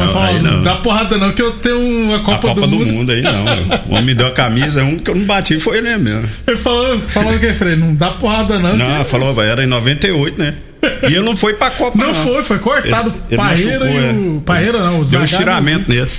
Não, 0.06 0.14
falar, 0.14 0.34
não. 0.42 0.62
dá 0.64 0.76
porrada 0.76 1.18
não, 1.18 1.32
que 1.32 1.42
eu 1.42 1.52
tenho 1.54 1.80
uma 2.06 2.20
Copa, 2.20 2.38
a 2.52 2.56
Copa 2.56 2.68
do, 2.68 2.78
mundo. 2.78 3.12
aí 3.12 3.22
não. 3.22 3.46
o 3.88 3.92
homem 3.92 4.06
me 4.06 4.14
deu 4.16 4.28
a 4.28 4.32
camisa, 4.32 4.84
um 4.84 4.98
que 4.98 5.10
eu 5.12 5.16
não 5.16 5.26
bati 5.26 5.60
foi 5.60 5.78
ele 5.78 5.98
mesmo. 5.98 6.30
Ele 6.48 6.58
falou, 6.58 7.00
falou 7.02 7.34
o 7.34 7.40
que, 7.40 7.54
Frei? 7.54 7.76
Não 7.76 7.94
dá 7.96 8.12
porrada 8.12 8.60
não. 8.60 8.76
Não, 8.76 9.04
que- 9.04 9.10
falou, 9.10 9.42
era 9.44 9.64
em 9.64 9.68
98, 9.68 10.40
né? 10.40 10.54
E 11.04 11.06
ele 11.16 11.22
não 11.22 11.36
foi 11.36 11.54
pra 11.54 11.70
Copa, 11.72 11.98
Não 11.98 12.08
não. 12.08 12.14
foi, 12.14 12.44
foi 12.44 12.60
cortado. 12.60 13.10
Ele- 13.10 13.16
ele 13.32 13.38
Parreira 13.38 13.90
e 13.90 13.98
o. 13.98 14.38
é. 14.38 14.40
Parreira 14.46 14.80
não, 14.80 15.02
o 15.02 15.06
Deu 15.06 15.20
um 15.20 15.24
estiramento 15.24 15.90
nele. 15.90 16.10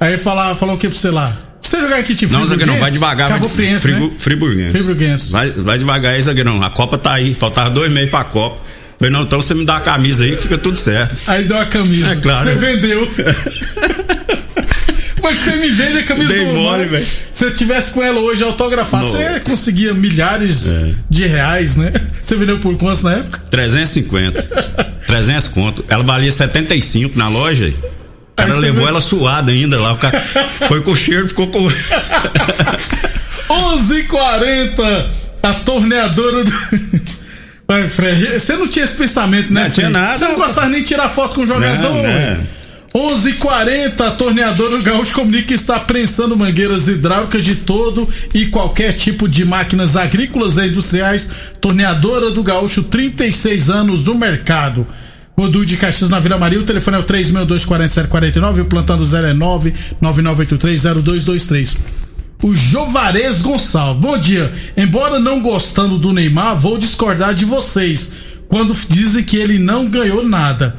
Aí 0.00 0.12
ele 0.12 0.18
falou, 0.22 0.74
o 0.74 0.78
que 0.78 0.88
pra 0.88 0.96
você 0.98 1.10
lá? 1.10 1.36
Você 1.60 1.80
jogar 1.80 1.96
aqui, 1.96 2.14
time 2.14 2.30
Não, 2.30 2.44
zagueirão, 2.44 2.76
vai 2.78 2.90
devagar. 2.90 3.26
Acabou 3.26 3.48
vai, 3.48 3.56
Friense, 3.56 3.90
né? 3.90 4.10
Friburguense. 4.18 4.70
Friburguense. 4.70 5.32
Vai, 5.32 5.50
vai 5.50 5.78
devagar 5.78 6.12
aí, 6.14 6.20
zagueirão. 6.22 6.62
A 6.62 6.68
Copa 6.70 6.98
tá 6.98 7.14
aí, 7.14 7.32
faltava 7.34 7.70
dois 7.70 7.90
meses 7.90 8.10
pra 8.10 8.22
Copa. 8.22 8.60
Falei, 9.04 9.10
não, 9.10 9.22
então 9.22 9.42
você 9.42 9.52
me 9.52 9.66
dá 9.66 9.76
a 9.76 9.80
camisa 9.80 10.24
aí 10.24 10.30
que 10.34 10.42
fica 10.42 10.56
tudo 10.56 10.78
certo. 10.78 11.14
Aí 11.26 11.44
deu 11.44 11.58
a 11.60 11.66
camisa. 11.66 12.12
É 12.12 12.16
claro. 12.16 12.44
Você 12.48 12.54
vendeu. 12.54 13.06
Mas 15.22 15.38
você 15.40 15.56
me 15.56 15.70
vende 15.70 15.98
a 15.98 16.02
camisa 16.02 16.28
Dei 16.34 16.44
do 16.46 16.52
mole, 16.52 16.84
velho. 16.86 17.04
Se 17.04 17.44
você 17.46 17.50
tivesse 17.52 17.90
com 17.92 18.02
ela 18.02 18.20
hoje 18.20 18.42
autografada, 18.44 19.06
você 19.06 19.40
conseguia 19.40 19.92
milhares 19.94 20.66
É. 20.68 20.92
de 21.10 21.26
reais, 21.26 21.76
né? 21.76 21.92
Você 22.24 22.36
vendeu 22.36 22.58
por 22.58 22.74
quantos 22.78 23.02
na 23.02 23.14
época? 23.16 23.40
350. 23.50 24.42
300 25.06 25.48
conto. 25.52 25.84
Ela 25.88 26.02
valia 26.02 26.30
75 26.32 27.18
na 27.18 27.28
loja. 27.28 27.68
O 27.68 27.72
cara 28.36 28.50
Aí 28.50 28.54
você 28.54 28.60
levou 28.60 28.82
vê- 28.84 28.88
ela 28.88 29.00
suada 29.00 29.50
ainda 29.52 29.78
lá. 29.80 29.92
O 29.92 29.96
cara 29.98 30.18
foi 30.68 30.80
com 30.82 30.92
o 30.92 30.96
cheiro, 30.96 31.26
ficou 31.28 31.46
com. 31.48 31.68
11:40 33.48 35.06
a 35.42 35.52
torneadora 35.54 36.44
do. 36.44 36.52
Vai, 37.66 37.88
Frei, 37.88 38.38
você 38.38 38.56
não 38.56 38.68
tinha 38.68 38.84
esse 38.84 38.96
pensamento, 38.96 39.52
né? 39.52 39.64
Não 39.64 39.70
tinha 39.70 39.90
Frei? 39.90 40.00
nada. 40.00 40.18
Você 40.18 40.28
não 40.28 40.34
gostava 40.34 40.68
nem 40.68 40.82
de 40.82 40.88
tirar 40.88 41.08
foto 41.08 41.36
com 41.36 41.42
o 41.42 41.46
jogador, 41.46 41.94
Não, 41.94 42.02
né? 42.02 42.38
11:40 42.94 44.00
a 44.06 44.10
torneadora 44.12 44.80
Gaúcho 44.80 45.14
comunica 45.14 45.48
que 45.48 45.54
está 45.54 45.80
prensando 45.80 46.36
mangueiras 46.36 46.86
hidráulicas 46.86 47.42
de 47.42 47.56
todo 47.56 48.08
e 48.32 48.46
qualquer 48.46 48.92
tipo 48.92 49.28
de 49.28 49.44
máquinas 49.44 49.96
agrícolas 49.96 50.58
e 50.58 50.66
industriais. 50.68 51.28
Torneadora 51.60 52.30
do 52.30 52.40
Gaúcho, 52.42 52.84
36 52.84 53.68
anos 53.68 54.04
no 54.04 54.14
mercado. 54.14 54.86
Rodul 55.36 55.64
de 55.64 55.76
Caxias 55.76 56.08
na 56.08 56.20
Vila 56.20 56.38
Maria, 56.38 56.60
o 56.60 56.64
telefone 56.64 56.96
é 56.96 57.00
o 57.00 57.02
362-4749, 57.02 58.60
o 58.60 58.64
plantão 58.66 58.96
do 58.96 59.04
0 59.04 59.26
é 59.26 59.34
999830223. 59.34 61.76
O 62.42 62.54
Jovarez 62.54 63.40
Gonçalves. 63.40 64.00
Bom 64.02 64.18
dia. 64.18 64.52
Embora 64.76 65.18
não 65.18 65.40
gostando 65.40 65.96
do 65.98 66.12
Neymar, 66.12 66.56
vou 66.58 66.76
discordar 66.76 67.34
de 67.34 67.44
vocês 67.44 68.10
quando 68.48 68.76
dizem 68.88 69.22
que 69.22 69.36
ele 69.36 69.58
não 69.58 69.88
ganhou 69.88 70.26
nada. 70.26 70.76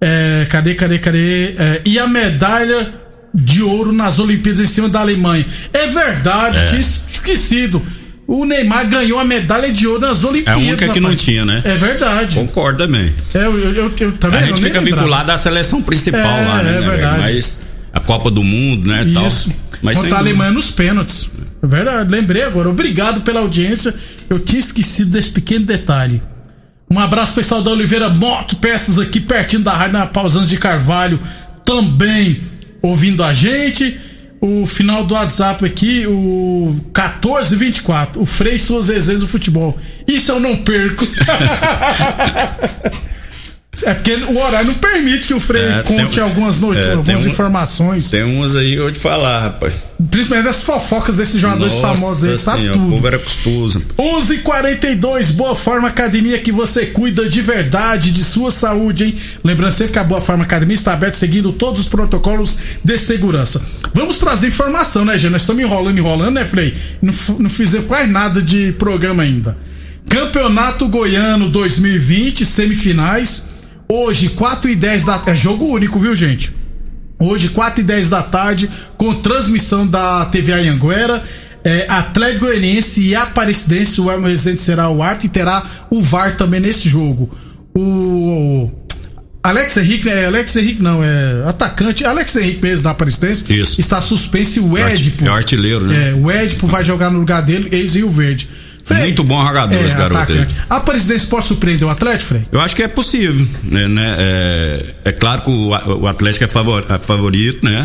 É, 0.00 0.46
cadê, 0.50 0.74
cadê, 0.74 0.98
cadê? 0.98 1.54
É, 1.58 1.80
e 1.84 1.98
a 1.98 2.06
medalha 2.06 2.92
de 3.32 3.62
ouro 3.62 3.92
nas 3.92 4.18
Olimpíadas 4.18 4.60
em 4.60 4.66
cima 4.66 4.88
da 4.88 5.00
Alemanha. 5.00 5.46
É 5.72 5.86
verdade, 5.86 6.58
É. 6.58 6.64
tinha 6.66 6.80
esquecido. 6.80 7.80
O 8.26 8.44
Neymar 8.44 8.86
ganhou 8.88 9.18
a 9.18 9.24
medalha 9.24 9.72
de 9.72 9.86
ouro 9.86 10.00
nas 10.02 10.22
Olimpíadas. 10.22 10.62
única 10.62 10.88
que 10.88 11.00
não 11.00 11.08
rapaz. 11.10 11.20
tinha, 11.22 11.44
né? 11.44 11.60
É 11.64 11.74
verdade. 11.74 12.36
Concordo 12.36 12.78
também. 12.84 13.12
É, 13.34 13.38
eu, 13.44 13.58
eu, 13.58 13.92
eu, 13.98 14.12
tá 14.12 14.28
vendo? 14.28 14.42
A 14.42 14.46
gente 14.46 14.60
fica 14.60 14.80
vinculado 14.80 15.32
à 15.32 15.36
seleção 15.36 15.82
principal 15.82 16.20
É, 16.20 16.46
lá, 16.46 16.62
né? 16.62 16.76
é 16.76 16.80
né, 16.80 16.88
verdade. 16.90 17.18
Mas 17.20 17.58
a 17.92 18.00
Copa 18.00 18.30
do 18.30 18.42
Mundo, 18.42 18.88
né? 18.88 19.10
Tal. 19.12 19.26
Isso. 19.26 19.50
Mas 19.82 19.98
Contra 19.98 20.16
a. 20.16 20.18
Alemanha 20.18 20.52
nos 20.52 20.70
pênaltis. 20.70 21.28
É 21.62 21.66
verdade, 21.66 22.10
lembrei 22.10 22.42
agora. 22.42 22.68
Obrigado 22.68 23.22
pela 23.22 23.40
audiência. 23.40 23.94
Eu 24.28 24.38
tinha 24.38 24.60
esquecido 24.60 25.10
desse 25.10 25.30
pequeno 25.30 25.66
detalhe. 25.66 26.22
Um 26.90 26.98
abraço 26.98 27.34
pessoal 27.34 27.62
da 27.62 27.70
Oliveira 27.70 28.08
Moto 28.08 28.56
Peças 28.56 28.98
aqui 28.98 29.20
pertinho 29.20 29.62
da 29.62 29.72
rádio 29.72 29.92
na 29.92 30.06
Pausanos 30.06 30.48
de 30.48 30.56
Carvalho, 30.56 31.20
também 31.64 32.40
ouvindo 32.82 33.22
a 33.22 33.32
gente. 33.32 33.98
O 34.40 34.64
final 34.64 35.04
do 35.04 35.14
WhatsApp 35.14 35.64
aqui, 35.64 36.06
o 36.06 36.74
1424. 36.96 38.20
O 38.20 38.26
Frei 38.26 38.54
e 38.54 38.58
suas 38.58 38.88
resenhas 38.88 39.20
do 39.20 39.28
futebol. 39.28 39.78
Isso 40.08 40.32
eu 40.32 40.40
não 40.40 40.56
perco. 40.56 41.06
é 43.84 43.94
porque 43.94 44.14
o 44.14 44.36
horário 44.42 44.66
não 44.68 44.74
permite 44.74 45.26
que 45.28 45.32
o 45.34 45.38
Frei 45.40 45.62
É, 45.62 45.82
tem 45.82 45.96
conte 46.04 46.18
um- 46.20 46.24
algumas, 46.24 46.58
no... 46.58 46.74
é, 46.74 46.82
tem 46.82 46.92
algumas 46.94 47.24
um- 47.26 47.28
informações. 47.30 48.10
Tem 48.10 48.24
uns 48.24 48.56
aí 48.56 48.74
eu 48.74 48.82
vou 48.82 48.90
te 48.92 48.98
falar, 48.98 49.40
rapaz. 49.42 49.72
Principalmente 50.10 50.46
das 50.46 50.62
fofocas 50.62 51.14
desses 51.14 51.40
jogadores 51.40 51.74
famosos 51.74 52.24
aí, 52.24 52.36
sabe 52.38 52.62
senhora, 52.62 52.78
o 52.78 52.80
tudo. 52.80 52.90
povo 52.92 53.06
era 53.06 53.18
custoso. 53.18 53.82
11:42 53.96 55.30
Boa 55.32 55.54
Forma 55.54 55.88
Academia 55.88 56.38
que 56.38 56.50
você 56.50 56.86
cuida 56.86 57.28
de 57.28 57.40
verdade 57.42 58.10
de 58.10 58.24
sua 58.24 58.50
saúde, 58.50 59.04
hein? 59.04 59.14
Lembrando 59.44 59.70
sempre 59.72 59.92
que 59.92 59.98
a 59.98 60.04
Boa 60.04 60.20
Forma 60.20 60.42
Academia 60.42 60.74
está 60.74 60.92
aberta 60.92 61.16
seguindo 61.16 61.52
todos 61.52 61.82
os 61.82 61.88
protocolos 61.88 62.56
de 62.82 62.98
segurança. 62.98 63.60
Vamos 63.94 64.18
trazer 64.18 64.48
informação, 64.48 65.04
né, 65.04 65.16
Gê? 65.16 65.28
Nós 65.30 65.42
estamos 65.42 65.62
enrolando, 65.62 65.96
enrolando, 65.98 66.34
né, 66.34 66.44
Frei? 66.44 66.74
Não, 67.00 67.14
não 67.38 67.50
fizemos 67.50 67.86
quase 67.86 68.10
nada 68.10 68.42
de 68.42 68.72
programa 68.72 69.22
ainda. 69.22 69.56
Campeonato 70.08 70.88
Goiano 70.88 71.48
2020, 71.48 72.44
semifinais. 72.44 73.49
Hoje, 73.92 74.28
4 74.28 74.70
e 74.70 74.76
10 74.76 75.04
da 75.04 75.20
É 75.26 75.34
jogo 75.34 75.64
único, 75.64 75.98
viu, 75.98 76.14
gente? 76.14 76.52
Hoje, 77.18 77.48
4 77.48 77.80
e 77.80 77.84
10 77.84 78.08
da 78.08 78.22
tarde, 78.22 78.70
com 78.96 79.12
transmissão 79.14 79.84
da 79.84 80.24
TV 80.26 80.52
Anhanguera. 80.52 81.20
É, 81.64 81.86
Atlético 81.88 82.46
Goianiense 82.46 83.02
e 83.02 83.16
Aparecidense, 83.16 84.00
o 84.00 84.08
Elmo 84.08 84.28
Rezende 84.28 84.60
será 84.60 84.88
o 84.88 85.02
árbitro 85.02 85.26
e 85.26 85.30
terá 85.30 85.62
o 85.90 86.00
VAR 86.00 86.36
também 86.36 86.60
nesse 86.60 86.88
jogo. 86.88 87.36
O 87.74 88.70
Alex 89.42 89.76
Henrique, 89.76 90.08
é 90.08 90.26
Alex 90.26 90.54
Henrique 90.54 90.80
não, 90.80 91.02
é 91.02 91.44
atacante, 91.48 92.04
Alex 92.04 92.36
Henrique 92.36 92.62
mesmo 92.62 92.84
da 92.84 92.90
Aparecidense, 92.92 93.44
Isso. 93.52 93.80
está 93.80 94.00
suspenso 94.00 94.58
e 94.58 94.62
o 94.62 94.78
Edipo. 94.78 95.24
é 95.24 95.28
artilheiro, 95.28 95.84
né? 95.84 96.10
É, 96.10 96.14
o 96.14 96.30
Edipo 96.30 96.66
vai 96.66 96.84
jogar 96.84 97.10
no 97.10 97.18
lugar 97.18 97.42
dele, 97.42 97.68
ex 97.72 97.94
Rio 97.94 98.10
Verde. 98.94 99.06
Muito 99.06 99.24
bom 99.24 99.40
jogador 99.42 99.84
esse 99.86 99.96
garoto 99.96 100.32
aí. 100.32 100.46
A 100.68 100.76
Aparecidense 100.76 101.26
pode 101.26 101.46
surpreender 101.46 101.86
o 101.86 101.90
Atlético, 101.90 102.28
Frei? 102.28 102.44
Eu 102.52 102.60
acho 102.60 102.76
que 102.76 102.82
é 102.82 102.88
possível, 102.88 103.46
né? 103.64 103.88
né? 103.88 104.16
É, 104.18 104.86
é 105.06 105.12
claro 105.12 105.42
que 105.42 105.50
o, 105.50 105.68
o 106.00 106.06
Atlético 106.06 106.44
é 106.44 106.48
favor- 106.48 106.84
é 106.88 106.98
favorito, 106.98 107.64
né? 107.64 107.84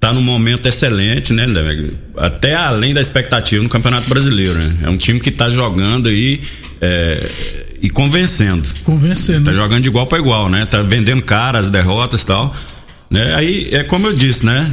Tá 0.00 0.12
num 0.12 0.22
momento 0.22 0.66
excelente, 0.66 1.32
né? 1.32 1.46
né? 1.46 1.88
Até 2.16 2.54
além 2.54 2.92
da 2.92 3.00
expectativa 3.00 3.62
no 3.62 3.68
Campeonato 3.70 4.08
Brasileiro, 4.08 4.54
né? 4.54 4.78
É 4.82 4.90
um 4.90 4.98
time 4.98 5.18
que 5.18 5.30
tá 5.30 5.48
jogando 5.48 6.08
aí 6.08 6.42
é, 6.80 7.26
e 7.80 7.88
convencendo. 7.88 8.68
Convencendo. 8.84 9.44
Tá 9.46 9.52
jogando 9.54 9.82
de 9.82 9.88
igual 9.88 10.06
para 10.06 10.18
igual, 10.18 10.48
né? 10.50 10.66
Tá 10.66 10.82
vendendo 10.82 11.22
cara 11.22 11.58
as 11.58 11.70
derrotas 11.70 12.22
e 12.22 12.26
tal. 12.26 12.54
Né? 13.10 13.34
Aí 13.34 13.68
é 13.72 13.82
como 13.82 14.06
eu 14.08 14.12
disse, 14.12 14.44
né? 14.44 14.70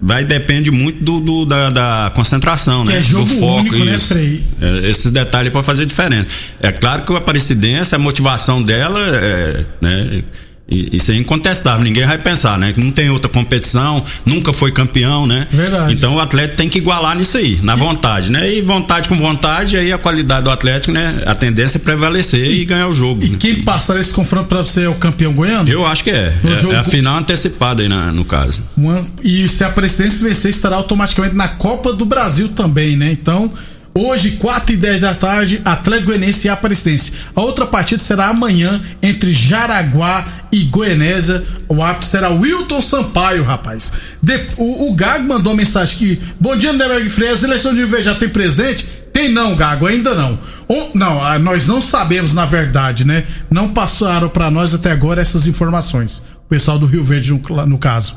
Vai 0.00 0.24
depende 0.24 0.70
muito 0.70 1.02
do, 1.02 1.20
do- 1.20 1.44
da, 1.44 1.70
da 1.70 2.12
concentração, 2.14 2.84
Que 2.84 2.92
né? 2.92 2.98
é 2.98 3.02
jogo 3.02 3.24
do 3.28 3.34
foco, 3.34 3.58
único, 3.60 3.84
né, 3.84 3.94
isso. 3.96 4.14
Frei? 4.14 4.42
É, 4.60 4.88
esses 4.90 5.10
detalhes 5.10 5.50
para 5.52 5.62
fazer 5.62 5.86
diferença. 5.86 6.26
É 6.60 6.70
claro 6.70 7.02
que 7.02 7.12
o 7.12 7.16
Aparecidense, 7.16 7.94
a 7.94 7.98
motivação 7.98 8.62
dela 8.62 9.00
é, 9.00 9.64
né? 9.80 10.22
E- 10.68 10.88
Isso 10.96 11.10
é 11.12 11.14
incontestável, 11.16 11.82
ninguém 11.84 12.06
vai 12.06 12.18
pensar, 12.18 12.58
né? 12.58 12.72
Que 12.72 12.80
não 12.80 12.90
tem 12.90 13.08
outra 13.10 13.30
competição, 13.30 14.04
nunca 14.24 14.52
foi 14.52 14.70
campeão, 14.72 15.26
né? 15.26 15.46
Verdade. 15.50 15.94
Então 15.94 16.14
o 16.14 16.20
Atlético 16.20 16.56
tem 16.58 16.68
que 16.68 16.78
igualar 16.78 17.16
nisso 17.16 17.36
aí, 17.38 17.58
na 17.62 17.74
vontade, 17.76 18.30
né? 18.30 18.52
E 18.52 18.60
vontade 18.60 19.08
com 19.08 19.16
vontade, 19.16 19.76
aí 19.76 19.92
a 19.92 19.98
qualidade 19.98 20.44
do 20.44 20.50
Atlético, 20.50 20.92
né? 20.92 21.22
A 21.26 21.34
tendência 21.34 21.78
é 21.78 21.80
prevalecer 21.80 22.44
e, 22.50 22.64
ganhar 22.64 22.88
o 22.88 22.94
jogo. 22.94 23.24
E 23.24 23.30
né? 23.30 23.36
quem 23.38 23.62
passar 23.62 23.98
esse 24.00 24.12
confronto 24.12 24.48
pra 24.48 24.58
você 24.64 24.82
é 24.82 24.88
o 24.88 24.94
campeão 24.94 25.32
goiano? 25.32 25.68
Eu 25.68 25.86
acho 25.86 26.04
que 26.04 26.10
é. 26.10 26.34
É, 26.44 26.58
jogo- 26.58 26.74
é 26.74 26.76
a 26.78 26.84
final 26.84 27.18
antecipada 27.18 27.82
aí 27.82 27.88
na- 27.88 28.12
no 28.12 28.24
caso. 28.24 28.62
Uma- 28.76 29.04
e 29.22 29.48
se 29.48 29.64
a 29.64 29.70
presidência 29.70 30.26
vencer, 30.26 30.50
estará 30.50 30.76
automaticamente 30.76 31.34
na 31.34 31.48
Copa 31.48 31.92
do 31.92 32.04
Brasil 32.04 32.48
também, 32.48 32.96
né? 32.96 33.10
Então, 33.12 33.50
hoje, 33.94 34.32
4 34.32 34.74
e 34.74 34.76
10 34.76 35.00
da 35.00 35.14
tarde, 35.14 35.60
Atlético 35.64 36.06
Goianiense 36.08 36.46
e 36.46 36.50
Aparecidense. 36.50 37.12
A 37.34 37.40
outra 37.40 37.66
partida 37.66 38.02
será 38.02 38.28
amanhã 38.28 38.80
entre 39.02 39.32
Jaraguá 39.32 40.26
e 40.52 40.64
Goianésia. 40.64 41.42
O 41.68 41.82
árbitro 41.82 42.08
será 42.08 42.28
Wilton 42.30 42.80
Sampaio, 42.80 43.42
rapaz. 43.44 43.92
De- 44.22 44.46
o, 44.56 44.90
o 44.90 44.94
Gago 44.94 45.26
mandou 45.28 45.52
uma 45.52 45.58
mensagem 45.58 45.94
aqui. 45.96 46.22
Bom 46.40 46.56
dia, 46.56 46.72
Neberg 46.72 47.08
Freire. 47.10 47.34
As 47.34 47.42
eleições 47.42 47.74
de 47.74 47.84
Rio 47.84 48.02
já 48.02 48.14
tem 48.14 48.28
presidente? 48.28 48.86
Tem 49.12 49.32
não, 49.32 49.54
Gago, 49.56 49.86
ainda 49.86 50.14
não. 50.14 50.38
On- 50.68 50.90
não, 50.94 51.22
ah, 51.24 51.38
nós 51.38 51.66
não 51.66 51.82
sabemos, 51.82 52.34
na 52.34 52.46
verdade, 52.46 53.04
né? 53.04 53.24
Não 53.50 53.68
passaram 53.70 54.28
pra 54.28 54.50
nós 54.50 54.74
até 54.74 54.92
agora 54.92 55.20
essas 55.20 55.46
informações. 55.46 56.22
O 56.44 56.48
pessoal 56.48 56.78
do 56.78 56.86
Rio 56.86 57.02
Verde, 57.04 57.32
no, 57.32 57.66
no 57.66 57.78
caso. 57.78 58.16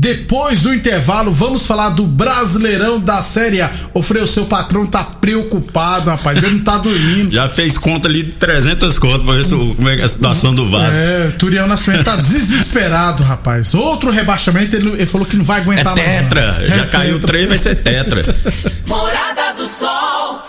Depois 0.00 0.62
do 0.62 0.72
intervalo, 0.74 1.30
vamos 1.30 1.66
falar 1.66 1.90
do 1.90 2.06
Brasileirão 2.06 2.98
da 2.98 3.20
Série 3.20 3.60
A. 3.60 3.70
O 3.92 4.00
Frei, 4.00 4.22
o 4.22 4.26
seu 4.26 4.46
patrão 4.46 4.86
tá 4.86 5.04
preocupado, 5.04 6.08
rapaz. 6.08 6.42
Ele 6.42 6.54
não 6.54 6.64
tá 6.64 6.78
dormindo. 6.78 7.30
Já 7.36 7.50
fez 7.50 7.76
conta 7.76 8.08
ali 8.08 8.22
de 8.22 8.32
300 8.32 8.98
contas 8.98 9.22
pra 9.22 9.34
ver 9.34 9.44
se, 9.44 9.50
como 9.50 9.86
é 9.90 9.96
que 9.96 10.00
é 10.00 10.04
a 10.06 10.08
situação 10.08 10.54
do 10.54 10.70
Vasco. 10.70 10.98
É, 10.98 11.26
o 11.26 11.32
Turiel 11.32 11.66
Nascimento 11.66 12.04
tá 12.04 12.16
desesperado, 12.16 13.22
rapaz. 13.22 13.74
Outro 13.74 14.10
rebaixamento, 14.10 14.74
ele, 14.74 14.88
ele 14.92 15.04
falou 15.06 15.26
que 15.26 15.36
não 15.36 15.44
vai 15.44 15.58
É 15.58 15.62
aguentar 15.64 15.94
não. 15.94 16.02
tetra. 16.02 16.64
Já 16.66 16.76
É 16.76 16.86
caiu 16.86 17.14
tetra. 17.16 17.26
três, 17.26 17.48
vai 17.50 17.58
ser 17.58 17.74
tetra. 17.76 18.22
Morada 18.88 19.52
do 19.54 19.66
Sol. 19.68 20.40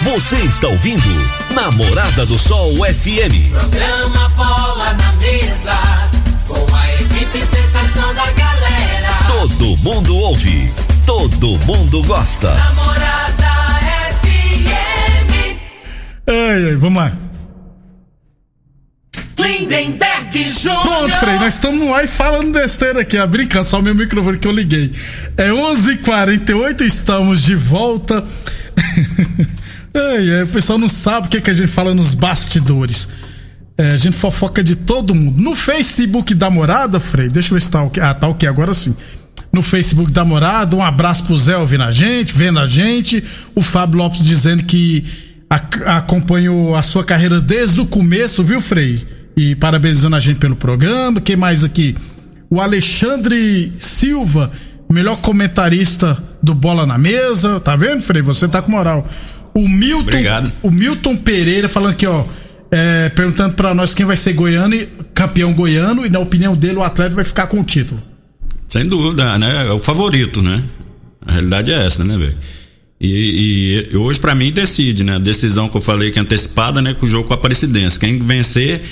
Você 0.00 0.36
está 0.36 0.66
ouvindo 0.68 1.02
Namorada 1.50 2.24
do 2.24 2.38
Sol 2.38 2.72
FM. 2.76 3.50
Programa 3.52 4.28
Bola 4.30 4.94
na 4.94 5.12
Mesa. 5.12 5.76
Com 6.46 6.74
a 6.74 6.94
equipe 6.94 7.18
equipe 7.18 7.38
sensação 7.54 8.14
da 8.14 8.24
galera. 8.32 8.47
Todo 9.40 9.76
mundo 9.76 10.16
ouve, 10.16 10.68
todo 11.06 11.56
mundo 11.64 12.02
gosta. 12.02 12.52
Namorada 12.52 13.46
FM. 14.24 15.56
Ai, 16.26 16.70
ai, 16.70 16.74
vamos 16.74 17.00
lá. 17.00 17.12
Lindenberg 19.38 20.42
Júnior. 20.42 20.82
Pronto, 20.82 21.18
Frei, 21.20 21.34
nós 21.36 21.54
estamos 21.54 21.78
no 21.78 21.94
ar 21.94 22.04
e 22.04 22.08
falando 22.08 22.52
besteira 22.52 23.02
aqui, 23.02 23.16
ó, 23.16 23.28
brincando, 23.28 23.64
só 23.64 23.78
o 23.78 23.82
meu 23.82 23.94
microfone 23.94 24.38
que 24.38 24.48
eu 24.48 24.50
liguei. 24.50 24.92
É 25.36 25.50
11:48 25.50 25.92
h 25.92 25.98
48 26.02 26.84
estamos 26.84 27.40
de 27.40 27.54
volta. 27.54 28.24
ai, 29.94 30.34
ai, 30.34 30.42
o 30.42 30.48
pessoal 30.48 30.80
não 30.80 30.88
sabe 30.88 31.28
o 31.28 31.30
que, 31.30 31.40
que 31.40 31.50
a 31.50 31.54
gente 31.54 31.68
fala 31.68 31.94
nos 31.94 32.12
bastidores. 32.12 33.08
É, 33.78 33.92
a 33.92 33.96
gente 33.96 34.16
fofoca 34.16 34.64
de 34.64 34.74
todo 34.74 35.14
mundo. 35.14 35.40
No 35.40 35.54
Facebook 35.54 36.34
da 36.34 36.50
Morada, 36.50 36.98
Frei, 36.98 37.28
deixa 37.28 37.50
eu 37.50 37.54
ver 37.54 37.60
se 37.60 37.70
tá 37.70 37.84
ok. 37.84 38.02
Ah, 38.02 38.12
tá 38.12 38.26
ok, 38.26 38.48
agora 38.48 38.74
sim. 38.74 38.96
No 39.58 39.62
Facebook 39.62 40.12
da 40.12 40.24
Morada, 40.24 40.76
um 40.76 40.84
abraço 40.84 41.24
pro 41.24 41.36
Zé 41.36 41.56
ouvindo 41.56 41.82
a 41.82 41.90
gente, 41.90 42.32
vendo 42.32 42.60
a 42.60 42.66
gente. 42.66 43.24
O 43.56 43.60
Fábio 43.60 43.98
Lopes 43.98 44.24
dizendo 44.24 44.62
que 44.62 45.04
ac- 45.50 45.82
acompanhou 45.84 46.76
a 46.76 46.82
sua 46.84 47.02
carreira 47.02 47.40
desde 47.40 47.80
o 47.80 47.84
começo, 47.86 48.44
viu, 48.44 48.60
Frei? 48.60 49.04
E 49.36 49.56
parabenizando 49.56 50.14
a 50.14 50.20
gente 50.20 50.38
pelo 50.38 50.54
programa. 50.54 51.20
Quem 51.20 51.34
mais 51.34 51.64
aqui? 51.64 51.96
O 52.48 52.60
Alexandre 52.60 53.72
Silva, 53.80 54.48
melhor 54.88 55.16
comentarista 55.16 56.16
do 56.40 56.54
Bola 56.54 56.86
na 56.86 56.96
Mesa. 56.96 57.58
Tá 57.58 57.74
vendo, 57.74 58.00
Frei? 58.00 58.22
Você 58.22 58.46
tá 58.46 58.62
com 58.62 58.70
moral. 58.70 59.08
O 59.52 59.68
Milton, 59.68 60.02
Obrigado. 60.02 60.52
o 60.62 60.70
Milton 60.70 61.16
Pereira 61.16 61.68
falando 61.68 61.90
aqui, 61.94 62.06
ó. 62.06 62.24
é, 62.70 63.08
perguntando 63.08 63.56
pra 63.56 63.74
nós 63.74 63.92
quem 63.92 64.06
vai 64.06 64.16
ser 64.16 64.34
goiano 64.34 64.72
e 64.76 64.86
campeão 65.12 65.52
goiano 65.52 66.06
e 66.06 66.08
na 66.10 66.20
opinião 66.20 66.54
dele 66.54 66.76
o 66.76 66.82
Atlético 66.84 67.16
vai 67.16 67.24
ficar 67.24 67.48
com 67.48 67.58
o 67.58 67.64
título. 67.64 68.00
Sem 68.68 68.84
dúvida, 68.84 69.38
né? 69.38 69.66
É 69.66 69.72
o 69.72 69.80
favorito, 69.80 70.42
né? 70.42 70.62
A 71.26 71.32
realidade 71.32 71.72
é 71.72 71.86
essa, 71.86 72.04
né, 72.04 72.16
velho? 72.16 72.36
E, 73.00 73.86
e 73.90 73.96
hoje, 73.96 74.18
pra 74.20 74.34
mim, 74.34 74.52
decide, 74.52 75.02
né? 75.02 75.16
A 75.16 75.18
decisão 75.18 75.68
que 75.68 75.76
eu 75.76 75.80
falei 75.80 76.10
que 76.10 76.18
é 76.18 76.22
antecipada, 76.22 76.82
né? 76.82 76.94
Com 76.94 77.06
o 77.06 77.08
jogo 77.08 77.26
com 77.26 77.34
a 77.34 77.36
Aparecidense. 77.36 77.98
Quem 77.98 78.18
vencer 78.18 78.82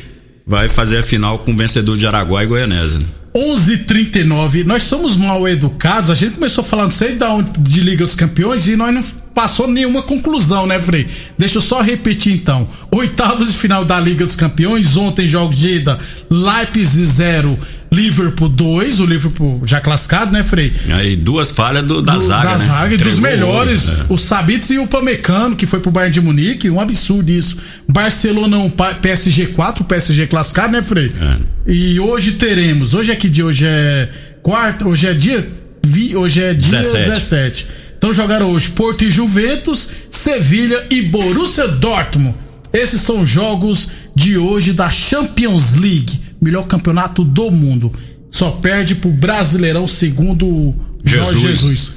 vai 0.47 0.69
fazer 0.69 0.99
a 0.99 1.03
final 1.03 1.41
com 1.41 1.53
o 1.53 1.57
vencedor 1.57 1.97
de 1.99 2.07
Araguá 2.07 2.43
e 2.43 2.47
Goianésia. 2.47 3.01
Né? 3.01 3.07
11:39. 3.35 4.65
Nós 4.65 4.85
somos 4.85 5.17
mal 5.17 5.47
educados. 5.47 6.11
A 6.11 6.15
gente 6.15 6.37
começou 6.37 6.65
falando 6.65 6.93
sei 6.93 7.17
da 7.17 7.31
onde 7.35 7.51
de 7.59 7.81
Liga 7.81 8.07
dos 8.07 8.15
Campeões 8.15 8.67
e 8.67 8.77
nós 8.77 8.95
não 8.95 9.05
passou 9.37 9.69
nenhuma 9.69 10.03
conclusão, 10.03 10.67
né, 10.67 10.81
Frei? 10.81 11.07
Deixa 11.37 11.59
eu 11.59 11.63
só 11.63 11.83
repetir 11.83 12.33
então. 12.33 12.67
Oitavas 12.91 13.53
de 13.53 13.59
final 13.59 13.85
da 13.85 14.01
Liga 14.01 14.25
dos 14.25 14.35
Campeões. 14.35 14.97
Ontem 14.97 15.27
jogos 15.27 15.59
de 15.59 15.75
ida: 15.75 15.99
Leipzig 16.31 17.05
0, 17.05 17.59
Liverpool 17.93 18.49
2. 18.49 18.99
O 19.01 19.05
Liverpool 19.05 19.61
já 19.67 19.79
classificado, 19.79 20.33
né, 20.33 20.43
Frei? 20.43 20.73
Aí 20.89 21.15
duas 21.17 21.51
falhas 21.51 21.85
do, 21.87 22.01
da 22.01 22.15
do- 22.15 22.21
zaga, 22.27 22.49
da 22.53 22.59
né? 22.59 22.65
zaga 22.67 22.95
e 22.95 22.97
dos 22.97 23.19
melhores, 23.19 23.87
né? 23.89 24.07
o 24.09 24.17
Sabitz 24.17 24.71
e 24.71 24.79
o 24.79 24.87
Pamecano, 24.87 25.55
que 25.55 25.67
foi 25.67 25.81
pro 25.81 25.91
Bayern 25.91 26.15
de 26.15 26.21
Munique, 26.23 26.71
um 26.71 26.81
absurdo 26.81 27.31
isso. 27.31 27.59
Barcelona 27.87 28.57
1, 28.59 28.71
Pa- 28.71 28.95
PSG 28.95 29.47
4, 29.49 29.83
o 29.85 29.87
PSG 29.87 30.27
classificado, 30.27 30.73
né, 30.73 30.83
Frei? 30.83 31.13
É. 31.21 31.37
E 31.71 32.01
hoje 32.01 32.33
teremos, 32.33 32.95
hoje 32.95 33.13
é 33.13 33.17
que 33.17 33.29
dia? 33.29 33.45
Hoje 33.45 33.67
é 33.67 34.09
quarta, 34.43 34.89
hoje 34.89 35.07
é 35.09 35.13
dia, 35.13 35.47
vi- 35.85 36.17
hoje 36.17 36.43
é 36.43 36.55
dia 36.55 36.79
17. 36.81 37.09
17. 37.11 37.67
Então 38.07 38.15
jogaram 38.15 38.53
hoje 38.53 38.71
Porto 38.71 39.03
e 39.03 39.11
Juventus, 39.11 39.89
Sevilha 40.13 40.87
e 40.89 41.03
Borussia 41.03 41.67
Dortmund. 41.67 42.37
Esses 42.73 43.01
são 43.01 43.23
os 43.23 43.29
jogos 43.29 43.89
de 44.15 44.39
hoje 44.39 44.73
da 44.73 44.89
Champions 44.89 45.75
League, 45.75 46.21
melhor 46.41 46.69
campeonato 46.69 47.25
do 47.25 47.51
mundo. 47.51 47.93
Só 48.31 48.53
perde 48.53 48.95
pro 48.95 49.11
Brasileirão 49.11 49.89
segundo 49.89 50.47
o 50.47 50.77
Jorge 51.03 51.41
Jesus. 51.41 51.61
Jesus. 51.61 51.93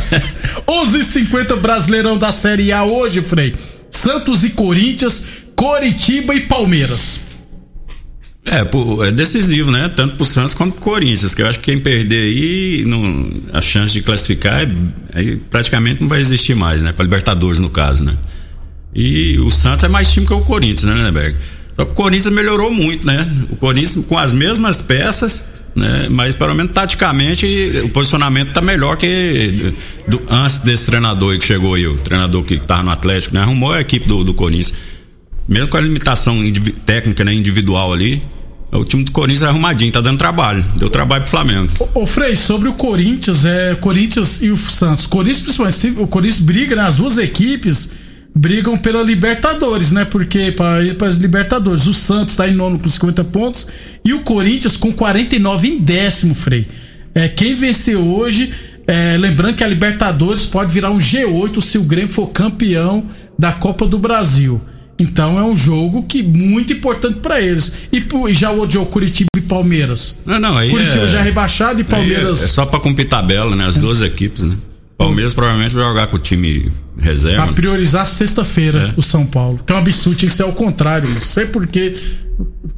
11:50 0.66 1.56
Brasileirão 1.56 2.16
da 2.16 2.32
Série 2.32 2.72
A 2.72 2.84
hoje, 2.84 3.20
Frei. 3.20 3.54
Santos 3.90 4.42
e 4.44 4.48
Corinthians, 4.48 5.24
Coritiba 5.54 6.34
e 6.34 6.40
Palmeiras. 6.40 7.20
É, 8.50 9.08
é 9.08 9.10
decisivo, 9.12 9.70
né? 9.70 9.90
Tanto 9.94 10.16
pro 10.16 10.24
Santos 10.24 10.54
quanto 10.54 10.72
pro 10.72 10.80
Corinthians, 10.82 11.34
que 11.34 11.42
eu 11.42 11.46
acho 11.46 11.58
que 11.60 11.70
quem 11.70 11.80
perder 11.80 12.22
aí, 12.22 12.84
não, 12.86 13.30
a 13.52 13.60
chance 13.60 13.92
de 13.92 14.00
classificar 14.02 14.62
é, 15.14 15.36
praticamente 15.50 16.00
não 16.00 16.08
vai 16.08 16.20
existir 16.20 16.54
mais, 16.54 16.80
né? 16.82 16.92
Pra 16.92 17.04
Libertadores, 17.04 17.60
no 17.60 17.68
caso, 17.70 18.04
né? 18.04 18.14
E 18.94 19.38
o 19.38 19.50
Santos 19.50 19.84
é 19.84 19.88
mais 19.88 20.10
time 20.10 20.26
que 20.26 20.32
o 20.32 20.40
Corinthians, 20.40 20.82
né, 20.94 21.02
Neberg? 21.04 21.36
Só 21.76 21.84
que 21.84 21.92
o 21.92 21.94
Corinthians 21.94 22.34
melhorou 22.34 22.72
muito, 22.72 23.06
né? 23.06 23.30
O 23.50 23.56
Corinthians 23.56 24.04
com 24.06 24.16
as 24.18 24.32
mesmas 24.32 24.80
peças, 24.80 25.46
né? 25.76 26.08
Mas 26.10 26.34
pelo 26.34 26.54
menos 26.54 26.72
taticamente 26.72 27.46
o 27.84 27.88
posicionamento 27.90 28.52
tá 28.52 28.60
melhor 28.62 28.96
que 28.96 29.74
do- 30.08 30.22
antes 30.28 30.58
desse 30.58 30.86
treinador 30.86 31.34
aí 31.34 31.38
que 31.38 31.44
chegou 31.46 31.74
aí, 31.74 31.86
o 31.86 31.94
treinador 31.96 32.42
que 32.42 32.58
tava 32.58 32.82
no 32.82 32.90
Atlético, 32.90 33.34
né? 33.34 33.42
Arrumou 33.42 33.72
a 33.74 33.80
equipe 33.80 34.08
do, 34.08 34.24
do 34.24 34.32
Corinthians. 34.34 34.72
Mesmo 35.46 35.68
com 35.68 35.76
a 35.76 35.80
limitação 35.80 36.36
técnica, 36.84 37.24
né, 37.24 37.32
individual 37.32 37.90
ali, 37.92 38.22
o 38.70 38.84
time 38.84 39.02
do 39.02 39.12
Corinthians 39.12 39.42
é 39.42 39.46
arrumadinho, 39.46 39.90
tá 39.90 40.00
dando 40.00 40.18
trabalho. 40.18 40.64
Deu 40.76 40.90
trabalho 40.90 41.22
pro 41.22 41.30
Flamengo. 41.30 41.72
Ô, 41.80 42.02
ô, 42.02 42.06
Frei, 42.06 42.36
sobre 42.36 42.68
o 42.68 42.74
Corinthians, 42.74 43.44
é 43.44 43.74
Corinthians 43.74 44.42
e 44.42 44.50
o 44.50 44.56
Santos. 44.56 45.06
Corinthians, 45.06 45.42
principalmente, 45.42 46.00
o 46.00 46.06
Corinthians 46.06 46.40
briga, 46.40 46.76
né? 46.76 46.82
As 46.82 46.96
duas 46.96 47.16
equipes 47.16 47.90
brigam 48.34 48.76
pela 48.76 49.02
Libertadores, 49.02 49.90
né? 49.90 50.04
Porque 50.04 50.52
para 50.52 50.84
ir 50.84 50.96
para 50.96 51.08
as 51.08 51.16
Libertadores, 51.16 51.86
o 51.86 51.94
Santos 51.94 52.36
tá 52.36 52.46
em 52.46 52.54
nono 52.54 52.78
com 52.78 52.88
50 52.88 53.24
pontos 53.24 53.66
e 54.04 54.12
o 54.12 54.20
Corinthians 54.20 54.76
com 54.76 54.92
49 54.92 55.68
em 55.68 55.78
décimo, 55.78 56.34
Frei. 56.34 56.66
É, 57.14 57.26
quem 57.26 57.54
vencer 57.54 57.96
hoje, 57.96 58.52
é, 58.86 59.16
lembrando 59.16 59.56
que 59.56 59.64
a 59.64 59.68
Libertadores 59.68 60.44
pode 60.44 60.72
virar 60.72 60.90
um 60.90 60.98
G8 60.98 61.60
se 61.62 61.78
o 61.78 61.82
Grêmio 61.82 62.12
for 62.12 62.28
campeão 62.28 63.06
da 63.38 63.50
Copa 63.50 63.86
do 63.86 63.98
Brasil. 63.98 64.60
Então 64.98 65.38
é 65.38 65.42
um 65.44 65.56
jogo 65.56 66.02
que 66.02 66.22
muito 66.22 66.72
importante 66.72 67.20
para 67.20 67.40
eles. 67.40 67.72
E, 67.92 68.02
já 68.34 68.50
o 68.50 68.58
outro 68.58 68.74
jogo, 68.74 68.90
Curitiba 68.90 69.28
e 69.36 69.40
Palmeiras. 69.40 70.16
Não, 70.26 70.40
não, 70.40 70.56
aí 70.56 70.70
Curitiba 70.70 71.04
é, 71.04 71.06
já 71.06 71.22
rebaixado 71.22 71.80
e 71.80 71.84
Palmeiras. 71.84 72.42
É, 72.42 72.44
é 72.44 72.48
só 72.48 72.66
pra 72.66 72.80
cumprir 72.80 73.08
tabela, 73.08 73.54
né? 73.54 73.66
As 73.66 73.78
duas 73.78 74.02
equipes, 74.02 74.40
né? 74.40 74.56
Palmeiras 74.96 75.32
provavelmente 75.32 75.72
vai 75.74 75.84
jogar 75.84 76.08
com 76.08 76.16
o 76.16 76.18
time 76.18 76.70
reserva. 76.98 77.44
Pra 77.44 77.52
priorizar 77.52 78.08
sexta-feira 78.08 78.92
É. 78.96 78.98
o 78.98 79.02
São 79.02 79.24
Paulo. 79.24 79.60
Que 79.64 79.72
é 79.72 79.76
um 79.76 79.78
absurdo, 79.78 80.18
tinha 80.18 80.28
que 80.28 80.34
ser 80.34 80.42
ao 80.42 80.52
contrário. 80.52 81.08
Não 81.08 81.20
sei 81.22 81.46
porquê. 81.46 81.94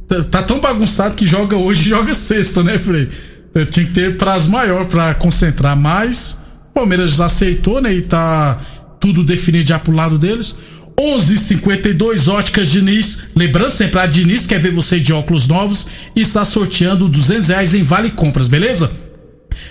Tá, 0.07 0.23
tá 0.23 0.43
tão 0.43 0.59
bagunçado 0.59 1.15
que 1.15 1.25
joga 1.25 1.55
hoje 1.57 1.87
e 1.87 1.89
joga 1.89 2.13
sexta, 2.13 2.61
né, 2.61 2.77
Frei? 2.77 3.09
Eu 3.55 3.65
tinha 3.65 3.85
que 3.85 3.91
ter 3.93 4.17
prazo 4.17 4.51
maior 4.51 4.85
pra 4.85 5.15
concentrar 5.15 5.75
mais. 5.75 6.37
Palmeiras 6.73 7.15
já 7.15 7.25
aceitou, 7.25 7.81
né? 7.81 7.91
E 7.93 8.03
tá 8.03 8.61
tudo 8.99 9.23
definido 9.23 9.67
já 9.67 9.79
pro 9.79 9.91
lado 9.91 10.19
deles. 10.19 10.55
11:52 10.97 12.27
Óticas 12.27 12.69
Diniz. 12.69 13.19
Lembrando 13.35 13.71
sempre, 13.71 13.99
a 13.99 14.05
Diniz 14.05 14.45
quer 14.45 14.59
ver 14.59 14.71
você 14.71 14.99
de 14.99 15.13
óculos 15.13 15.47
novos 15.47 15.87
e 16.15 16.21
está 16.21 16.45
sorteando 16.45 17.07
200 17.07 17.49
reais 17.49 17.73
em 17.73 17.83
vale 17.83 18.11
compras, 18.11 18.47
beleza? 18.47 18.91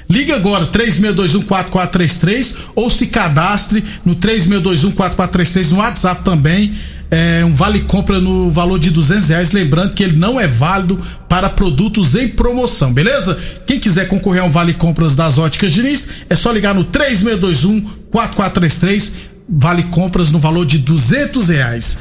Liga 0.09 0.35
agora, 0.35 0.67
36214433 0.67 2.55
ou 2.75 2.91
se 2.91 3.07
cadastre 3.09 3.85
no 4.05 4.17
36214433 4.17 5.71
no 5.71 5.79
WhatsApp 5.79 6.25
também. 6.25 6.75
É 7.13 7.45
um 7.45 7.53
vale 7.53 7.81
compra 7.81 8.21
no 8.21 8.51
valor 8.51 8.79
de 8.79 8.89
200 8.91 9.29
reais. 9.29 9.51
Lembrando 9.51 9.95
que 9.95 10.05
ele 10.05 10.17
não 10.17 10.41
é 10.41 10.47
válido 10.47 10.97
para 11.29 11.51
produtos 11.51 12.15
em 12.15 12.29
promoção, 12.29 12.93
beleza? 12.93 13.37
Quem 13.67 13.81
quiser 13.81 14.07
concorrer 14.07 14.43
a 14.43 14.45
um 14.45 14.51
vale 14.51 14.75
compras 14.75 15.17
das 15.17 15.37
óticas 15.37 15.73
Diniz, 15.73 16.09
é 16.29 16.37
só 16.37 16.53
ligar 16.53 16.73
no 16.73 16.85
36214433. 16.85 19.30
Vale 19.51 19.85
compras 19.85 20.31
no 20.31 20.39
valor 20.39 20.65
de 20.65 20.79
200 20.79 21.49
reais. 21.49 21.99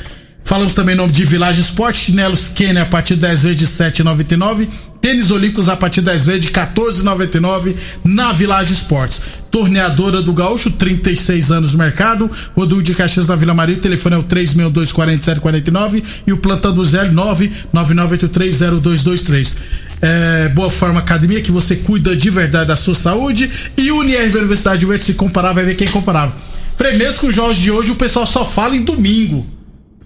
Falamos 0.49 0.73
também 0.73 0.95
em 0.95 0.97
nome 0.97 1.13
de 1.13 1.23
Village 1.25 1.61
Sport, 1.61 1.95
chinelos 1.95 2.47
Kenner 2.47 2.83
a 2.83 2.87
partir 2.87 3.13
de 3.13 3.21
10 3.21 3.43
vezes 3.43 3.59
de 3.59 3.67
7,99, 3.67 4.67
tênis 4.99 5.29
olímpicos 5.29 5.69
a 5.69 5.75
partir 5.75 6.01
de 6.01 6.07
10 6.07 6.25
vezes 6.25 6.41
de 6.41 6.49
14,99 6.49 7.75
na 8.03 8.31
Village 8.31 8.73
Sports. 8.73 9.21
Torneadora 9.51 10.23
do 10.23 10.33
Gaúcho, 10.33 10.71
36 10.71 11.51
anos 11.51 11.73
no 11.73 11.77
mercado, 11.77 12.31
Rodul 12.55 12.81
de 12.81 12.95
Caxias 12.95 13.27
na 13.27 13.35
Vila 13.35 13.53
Maria, 13.53 13.77
o 13.77 13.79
telefone 13.79 14.15
é 14.15 14.17
o 14.17 14.23
3624749 14.23 16.03
e 16.25 16.33
o 16.33 16.37
plantão 16.37 16.73
do 16.73 16.83
Zé 16.83 17.07
999830223. 17.09 19.55
É, 20.01 20.49
Boa 20.49 20.71
Forma 20.71 20.99
Academia, 20.99 21.41
que 21.41 21.51
você 21.51 21.75
cuida 21.75 22.15
de 22.15 22.31
verdade 22.31 22.69
da 22.69 22.75
sua 22.75 22.95
saúde 22.95 23.51
e 23.77 23.91
Unirv 23.91 24.35
Universidade 24.35 24.83
Verde, 24.83 25.03
se 25.03 25.13
comparar, 25.13 25.53
vai 25.53 25.65
ver 25.65 25.75
quem 25.75 25.87
comparava. 25.87 26.48
Frei, 26.79 26.93
mesmo 26.97 27.19
com 27.19 27.27
os 27.27 27.35
jogos 27.35 27.57
de 27.57 27.69
hoje, 27.69 27.91
o 27.91 27.95
pessoal 27.95 28.25
só 28.25 28.45
fala 28.45 28.73
em 28.73 28.81
domingo 28.83 29.45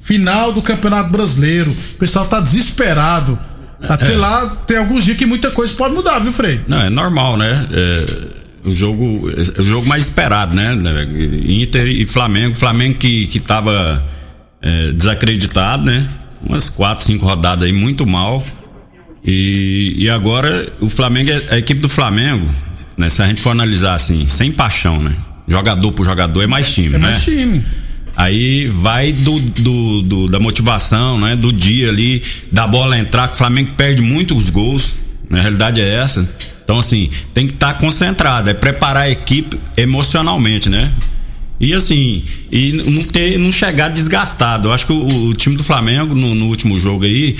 final 0.01 0.51
do 0.51 0.59
Campeonato 0.59 1.11
Brasileiro. 1.11 1.69
O 1.69 1.97
pessoal 1.99 2.25
tá 2.25 2.39
desesperado. 2.39 3.37
Até 3.87 4.13
É. 4.13 4.17
lá 4.17 4.47
tem 4.65 4.77
alguns 4.77 5.05
dias 5.05 5.15
que 5.15 5.25
muita 5.27 5.51
coisa 5.51 5.71
pode 5.75 5.93
mudar, 5.93 6.17
viu, 6.17 6.31
Frei? 6.33 6.61
Não, 6.67 6.81
é 6.81 6.89
normal, 6.89 7.37
né? 7.37 7.67
É, 7.71 8.69
o 8.69 8.73
jogo 8.73 9.29
é 9.29 9.61
o 9.61 9.63
jogo 9.63 9.87
mais 9.87 10.05
esperado, 10.05 10.55
né? 10.55 10.73
Inter 11.47 11.85
e 11.87 12.05
Flamengo. 12.07 12.55
Flamengo 12.55 12.95
que, 12.97 13.27
que 13.27 13.39
tava 13.39 14.03
é, 14.59 14.91
desacreditado, 14.93 15.85
né? 15.85 16.07
Umas 16.41 16.69
quatro, 16.69 17.05
cinco 17.05 17.23
rodadas 17.27 17.65
aí 17.65 17.71
muito 17.71 18.05
mal. 18.07 18.43
E, 19.23 19.93
e 19.97 20.09
agora 20.09 20.67
o 20.81 20.89
Flamengo, 20.89 21.29
é- 21.29 21.53
a 21.55 21.57
equipe 21.59 21.79
do 21.79 21.87
Flamengo, 21.87 22.45
né, 22.97 23.09
se 23.09 23.21
a 23.21 23.27
gente 23.27 23.41
for 23.41 23.51
analisar 23.51 23.93
assim, 23.93 24.25
sem 24.25 24.51
paixão, 24.51 24.99
né? 24.99 25.13
Jogador 25.47 25.91
por 25.91 26.05
jogador 26.05 26.41
é 26.41 26.47
mais 26.47 26.71
time, 26.71 26.87
É 26.95 26.97
né? 26.97 26.97
mais 26.99 27.23
time. 27.23 27.63
Aí 28.15 28.67
vai 28.67 29.11
do, 29.11 29.39
do- 29.39 30.01
do- 30.03 30.27
da 30.27 30.39
motivação, 30.39 31.19
né? 31.19 31.35
Do 31.35 31.51
dia 31.51 31.89
ali, 31.89 32.21
da 32.51 32.67
bola 32.67 32.97
entrar, 32.97 33.27
que 33.27 33.33
o 33.33 33.37
Flamengo 33.37 33.71
perde 33.75 34.01
muitos 34.01 34.49
gols. 34.49 34.95
Na 35.29 35.41
realidade 35.41 35.81
é 35.81 35.95
essa. 35.95 36.29
Então, 36.63 36.77
assim, 36.79 37.09
tem 37.33 37.47
que 37.47 37.53
estar 37.53 37.73
concentrado, 37.77 38.49
é 38.49 38.53
preparar 38.53 39.03
a 39.05 39.09
equipe 39.09 39.57
emocionalmente, 39.75 40.69
né? 40.69 40.91
E 41.59 41.73
assim, 41.73 42.23
e 42.51 42.71
não, 42.73 43.03
ter, 43.03 43.37
não 43.39 43.51
chegar 43.51 43.89
desgastado. 43.89 44.67
Eu 44.67 44.73
acho 44.73 44.85
que 44.85 44.93
o, 44.93 45.27
o 45.29 45.33
time 45.33 45.55
do 45.55 45.63
Flamengo, 45.63 46.13
no, 46.13 46.35
no 46.35 46.47
último 46.47 46.77
jogo 46.77 47.05
aí, 47.05 47.35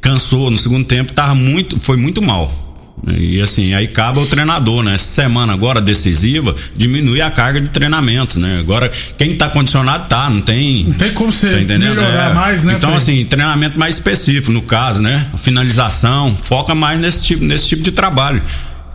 cansou 0.00 0.50
no 0.50 0.58
segundo 0.58 0.84
tempo, 0.84 1.12
tava 1.12 1.34
muito, 1.34 1.80
foi 1.80 1.96
muito 1.96 2.20
mal. 2.20 2.67
E 3.06 3.40
assim, 3.40 3.74
aí 3.74 3.88
cabe 3.88 4.18
ao 4.18 4.26
treinador, 4.26 4.82
né? 4.82 4.94
Essa 4.94 5.22
semana 5.22 5.52
agora 5.52 5.80
decisiva, 5.80 6.54
diminuir 6.76 7.22
a 7.22 7.30
carga 7.30 7.60
de 7.60 7.68
treinamentos, 7.70 8.36
né? 8.36 8.58
Agora, 8.58 8.90
quem 9.16 9.36
tá 9.36 9.48
condicionado 9.48 10.08
tá, 10.08 10.28
não 10.28 10.40
tem. 10.40 10.84
Não 10.84 10.92
tem 10.94 11.12
como 11.12 11.32
você 11.32 11.64
Tá 11.64 11.78
melhorar 11.78 12.30
É. 12.30 12.34
mais, 12.34 12.64
né? 12.64 12.74
Então, 12.76 12.90
Fred? 12.90 13.02
assim, 13.02 13.24
treinamento 13.24 13.78
mais 13.78 13.94
específico, 13.96 14.52
no 14.52 14.62
caso, 14.62 15.00
né? 15.00 15.26
Finalização, 15.36 16.36
foca 16.42 16.74
mais 16.74 17.00
nesse 17.00 17.24
tipo, 17.24 17.44
nesse 17.44 17.68
tipo 17.68 17.82
de 17.82 17.92
trabalho. 17.92 18.42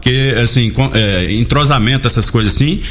Porque, 0.03 0.35
assim, 0.37 0.69
com- 0.69 0.91
é, 0.93 1.31
entrosamento, 1.31 2.05
essas 2.09 2.29
coisas 2.29 2.53
assim, 2.53 2.81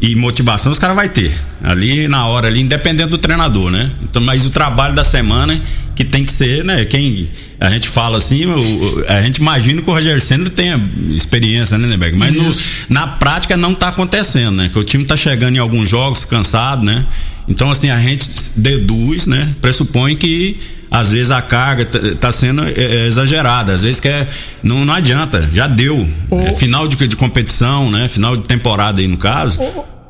e 0.00 0.14
motivação 0.16 0.72
os 0.72 0.78
caras 0.78 0.96
vai 0.96 1.10
ter. 1.10 1.30
Ali 1.62 2.08
na 2.08 2.26
hora, 2.26 2.48
ali, 2.48 2.60
independente 2.62 3.10
do 3.10 3.18
treinador, 3.18 3.70
né? 3.70 3.90
Então, 4.02 4.22
mas 4.22 4.46
o 4.46 4.50
trabalho 4.50 4.94
da 4.94 5.04
semana 5.04 5.60
que 5.94 6.02
tem 6.02 6.24
que 6.24 6.32
ser, 6.32 6.64
né? 6.64 6.86
Quem 6.86 7.28
a 7.60 7.68
gente 7.68 7.90
fala 7.90 8.16
assim, 8.16 8.46
o- 8.46 9.04
a 9.06 9.20
gente 9.22 9.36
imagina 9.36 9.82
que 9.82 9.90
o 9.90 9.92
Roger 9.92 10.18
Senna 10.18 10.48
tenha 10.48 10.80
experiência, 11.10 11.76
né, 11.76 11.86
Neberg? 11.86 12.16
Mas 12.16 12.34
no- 12.34 12.44
na 12.88 13.06
prática 13.06 13.54
não 13.54 13.74
tá 13.74 13.88
acontecendo, 13.88 14.52
né? 14.56 14.70
Que 14.72 14.78
o 14.78 14.82
time 14.84 15.04
tá 15.04 15.14
chegando 15.14 15.54
em 15.56 15.58
alguns 15.58 15.90
jogos 15.90 16.24
cansado, 16.24 16.82
né? 16.82 17.04
Então, 17.52 17.70
assim, 17.70 17.90
a 17.90 18.00
gente 18.00 18.28
deduz, 18.56 19.26
né? 19.26 19.54
Pressupõe 19.60 20.16
que 20.16 20.58
às 20.90 21.10
vezes 21.10 21.30
a 21.30 21.42
carga 21.42 21.84
tá, 21.84 21.98
tá 22.18 22.32
sendo 22.32 22.64
é, 22.64 22.72
é, 22.72 23.06
exagerada, 23.06 23.74
às 23.74 23.82
vezes 23.82 24.00
que 24.00 24.08
é, 24.08 24.26
não, 24.62 24.86
não 24.86 24.94
adianta, 24.94 25.48
já 25.52 25.66
deu. 25.66 26.08
É, 26.30 26.52
final 26.52 26.88
de, 26.88 26.96
de 27.06 27.14
competição, 27.14 27.90
né? 27.90 28.08
Final 28.08 28.38
de 28.38 28.44
temporada 28.44 29.02
aí 29.02 29.06
no 29.06 29.18
caso. 29.18 29.60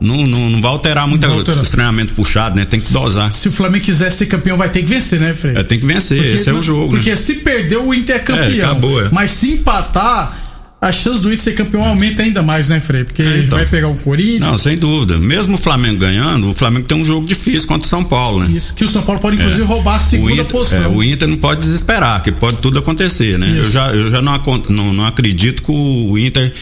Não, 0.01 0.27
não, 0.27 0.51
não 0.51 0.61
vai 0.61 0.71
alterar 0.71 1.07
muito 1.07 1.25
os 1.29 1.71
treinamentos 1.71 2.15
puxados, 2.15 2.57
né? 2.57 2.65
Tem 2.65 2.81
que 2.81 2.93
dosar. 2.93 3.33
Se 3.33 3.49
o 3.49 3.53
Flamengo 3.53 3.85
quiser 3.85 4.11
ser 4.11 4.27
campeão, 4.27 4.57
vai 4.57 4.69
ter 4.69 4.83
que 4.83 4.89
vencer, 4.89 5.19
né, 5.21 5.35
Fred? 5.35 5.59
É, 5.59 5.63
tem 5.65 5.79
que 5.79 5.87
vencer, 5.87 6.25
esse 6.25 6.49
é 6.49 6.53
o 6.53 6.63
jogo. 6.63 6.91
Porque 6.91 7.11
né? 7.11 7.17
se 7.17 7.37
perder, 7.37 7.79
o 7.79 7.93
Inter 7.93 8.17
é 8.17 8.19
campeão. 8.21 8.51
É, 8.51 8.65
acabou, 8.65 9.05
é. 9.05 9.09
Mas 9.11 9.33
se 9.33 9.53
empatar, 9.53 10.42
a 10.83 10.91
chance 10.91 11.23
do 11.23 11.29
Inter 11.29 11.39
ser 11.45 11.53
campeão 11.55 11.85
aumenta 11.85 12.23
ainda 12.25 12.43
mais, 12.43 12.69
né, 12.69 12.81
Frei? 12.81 13.05
Porque 13.05 13.23
É, 13.23 13.39
então. 13.39 13.57
vai 13.57 13.65
pegar 13.67 13.87
o 13.87 13.97
Corinthians. 13.97 14.41
Não, 14.41 14.59
sem 14.59 14.77
dúvida. 14.77 15.17
Mesmo 15.17 15.55
o 15.55 15.59
Flamengo 15.59 15.99
ganhando, 16.01 16.51
o 16.51 16.53
Flamengo 16.53 16.87
tem 16.87 16.99
um 16.99 17.05
jogo 17.05 17.25
difícil 17.25 17.69
contra 17.69 17.87
o 17.87 17.89
São 17.89 18.03
Paulo, 18.03 18.41
né? 18.41 18.51
Isso, 18.53 18.75
que 18.75 18.83
o 18.85 18.89
São 18.89 19.01
Paulo 19.03 19.21
pode, 19.21 19.37
inclusive, 19.37 19.63
roubar 19.63 19.95
a 19.95 19.99
segunda 20.01 20.31
o 20.33 20.35
Inter, 20.35 20.45
posição. 20.47 20.83
é, 20.85 20.89
o 20.89 21.03
Inter 21.03 21.29
não 21.29 21.37
pode 21.37 21.61
desesperar, 21.61 22.21
que 22.23 22.33
pode 22.33 22.57
tudo 22.57 22.81
acontecer, 22.81 23.39
né? 23.39 23.49
Eu 23.57 23.63
Isso. 23.63 23.71
já, 23.71 23.95
eu 23.95 24.11
já 24.11 24.21
não, 24.21 24.43
não, 24.69 24.93
não 24.93 25.07
acredito 25.07 25.63
que 25.63 25.71
o 25.71 26.19
Inter 26.19 26.53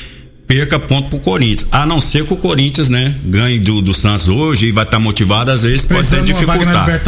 perca 0.51 0.81
ponto 0.81 1.09
pro 1.11 1.21
Corinthians. 1.21 1.69
A 1.71 1.87
não 1.87 2.01
ser 2.01 2.27
que 2.27 2.35
o 2.35 2.37
Corinthians, 2.37 2.89
né, 2.89 3.15
ganhe 3.25 3.61
do, 3.61 3.81
do 3.81 3.95
Santos 3.95 4.29
hoje 4.29 4.67
e 4.67 4.73
vai 4.73 4.83
estar 4.83 4.99
motivado, 4.99 5.53
às 5.53 5.63
vezes 5.63 5.85
pode 5.85 6.05
ser 6.05 6.25
dificultar. 6.25 7.01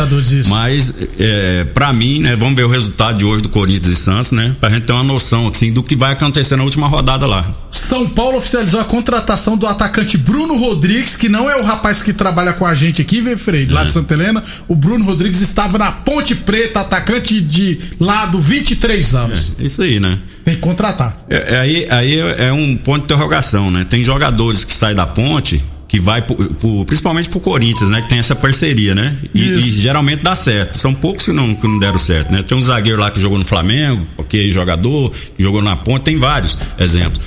Mas, 0.49 0.95
é, 1.19 1.65
pra 1.75 1.93
mim, 1.93 2.21
né, 2.21 2.37
vamos 2.37 2.55
ver 2.55 2.63
o 2.63 2.69
resultado 2.69 3.19
de 3.19 3.25
hoje 3.25 3.43
do 3.43 3.49
Corinthians 3.49 3.99
e 3.99 4.01
Santos, 4.01 4.31
né? 4.31 4.55
Pra 4.61 4.71
gente 4.71 4.83
ter 4.83 4.93
uma 4.93 5.03
noção, 5.03 5.49
assim, 5.49 5.73
do 5.73 5.83
que 5.83 5.97
vai 5.97 6.13
acontecer 6.13 6.55
na 6.55 6.63
última 6.63 6.87
rodada 6.87 7.27
lá. 7.27 7.45
São 7.69 8.09
Paulo 8.09 8.39
oficializou 8.39 8.81
a 8.81 8.85
contratação 8.85 9.57
do 9.57 9.67
atacante 9.67 10.17
Bruno 10.17 10.57
Rodrigues, 10.57 11.17
que 11.17 11.29
não 11.29 11.51
é 11.51 11.57
o 11.57 11.65
rapaz 11.65 12.01
que 12.01 12.13
trabalha 12.13 12.53
com 12.53 12.65
a 12.65 12.75
gente 12.75 13.03
aqui, 13.03 13.21
vê, 13.21 13.37
Frei, 13.37 13.67
lá 13.67 13.83
É. 13.83 13.85
de 13.87 13.93
Santa 13.93 14.15
Helena. 14.15 14.43
O 14.69 14.77
Bruno 14.77 15.05
Rodrigues 15.05 15.41
estava 15.41 15.79
na 15.79 15.91
Ponte 15.91 16.37
Preta, 16.37 16.81
atacante 16.81 17.41
de 17.41 17.81
lado, 17.99 18.39
23 18.41 19.15
anos. 19.17 19.53
É 19.59 19.65
isso 19.65 19.83
aí, 19.83 19.99
né? 19.99 20.19
Tem 20.45 20.55
que 20.55 20.61
contratar. 20.61 21.25
É, 21.31 21.55
é 21.55 21.61
aí, 21.61 21.87
aí 21.89 22.19
é 22.19 22.53
um 22.53 22.77
ponto 22.77 23.07
de 23.07 23.15
interrogação, 23.33 23.71
né? 23.71 23.85
Tem 23.89 24.05
jogadores 24.05 24.65
que 24.65 24.75
saem 24.75 24.95
da 24.95 25.07
ponte 25.07 25.63
que 25.89 26.01
vai 26.01 26.23
pro, 26.23 26.35
pro- 26.37 26.85
principalmente 26.87 27.29
pro 27.29 27.39
Corinthians, 27.41 27.91
né? 27.91 28.01
Que 28.03 28.09
tem 28.09 28.19
essa 28.19 28.35
parceria, 28.35 28.95
né? 28.95 29.15
E, 29.35 29.51
Isso. 29.59 29.69
e 29.69 29.71
geralmente 29.71 30.23
dá 30.23 30.35
certo. 30.35 30.77
São 30.77 30.95
poucos 30.95 31.25
que 31.27 31.33
não, 31.33 31.55
que 31.55 31.67
não 31.67 31.79
deram 31.79 31.99
certo, 31.99 32.31
né? 32.33 32.43
Tem 32.43 32.57
um 32.57 32.63
zagueiro 32.63 32.99
lá 33.01 33.11
que 33.11 33.21
jogou 33.21 33.39
no 33.39 33.45
Flamengo, 33.45 34.07
ok, 34.17 34.51
jogador, 34.51 35.13
que 35.37 35.43
jogou 35.43 35.61
na 35.63 35.77
ponte, 35.77 36.03
tem 36.05 36.17
vários 36.19 36.57
exemplos. 36.79 37.21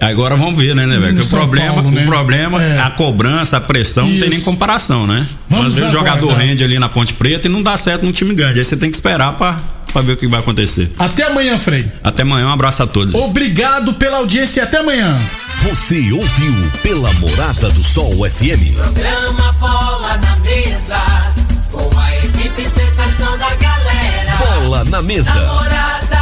Agora 0.00 0.36
vamos 0.36 0.56
ver, 0.60 0.76
né, 0.76 0.86
né, 0.86 0.96
velho? 0.96 1.14
No 1.14 1.18
Que 1.18 1.26
O 1.26 1.28
São 1.28 1.38
problema, 1.40 1.74
Paulo, 1.74 1.90
né? 1.90 2.04
o 2.04 2.06
problema, 2.06 2.62
É. 2.62 2.78
a 2.78 2.88
cobrança, 2.90 3.56
a 3.56 3.60
pressão, 3.60 4.04
não 4.04 4.10
tem 4.12 4.18
Isso. 4.28 4.30
nem 4.30 4.40
comparação, 4.42 5.08
né? 5.08 5.26
Vamos 5.48 5.66
Às 5.66 5.74
vezes 5.74 5.88
o 5.90 5.92
jogador 5.92 6.32
rende 6.34 6.62
ali 6.62 6.78
na 6.78 6.88
Ponte 6.88 7.12
Preta 7.14 7.48
e 7.48 7.50
não 7.50 7.60
dá 7.60 7.76
certo 7.76 8.04
num 8.04 8.12
time 8.12 8.32
grande. 8.32 8.60
Aí 8.60 8.64
você 8.64 8.76
tem 8.76 8.90
que 8.90 8.96
esperar 8.96 9.32
pra, 9.32 9.56
pra 9.92 10.02
ver 10.02 10.12
o 10.12 10.16
que 10.16 10.26
vai 10.26 10.40
acontecer. 10.40 10.90
Até 10.98 11.24
amanhã, 11.24 11.58
Frei. 11.58 11.90
Até 12.02 12.22
amanhã, 12.22 12.46
um 12.46 12.52
abraço 12.52 12.82
a 12.82 12.86
todos. 12.86 13.14
Obrigado 13.14 13.94
pela 13.94 14.18
audiência 14.18 14.60
e 14.60 14.62
até 14.62 14.78
amanhã. 14.78 15.18
Você 15.62 16.12
ouviu 16.12 16.70
pela 16.82 17.12
Morada 17.14 17.68
do 17.70 17.82
Sol 17.82 18.12
FM. 18.28 18.74
Programa 18.76 19.52
Bola 19.54 20.16
na 20.18 20.36
Mesa, 20.36 21.32
com 21.72 21.98
a 21.98 22.16
equipe 22.16 22.62
sensação 22.62 23.36
da 23.38 23.54
galera. 23.56 24.36
Bola 24.38 24.84
na 24.84 25.02
mesa. 25.02 25.34
Namorada 25.34 26.16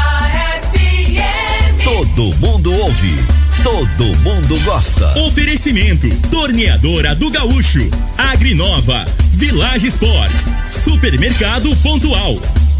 FM. 0.73 1.85
Todo 1.85 2.35
mundo 2.39 2.73
ouve. 2.73 3.15
Todo 3.63 4.17
mundo 4.21 4.59
gosta. 4.65 5.19
Oferecimento: 5.27 6.09
Torneadora 6.31 7.15
do 7.15 7.31
Gaúcho, 7.31 7.91
Agrinova, 8.17 9.05
Village 9.33 9.89
Sports, 9.89 10.53
Supermercado 10.69 11.75
Pontual, 11.83 12.41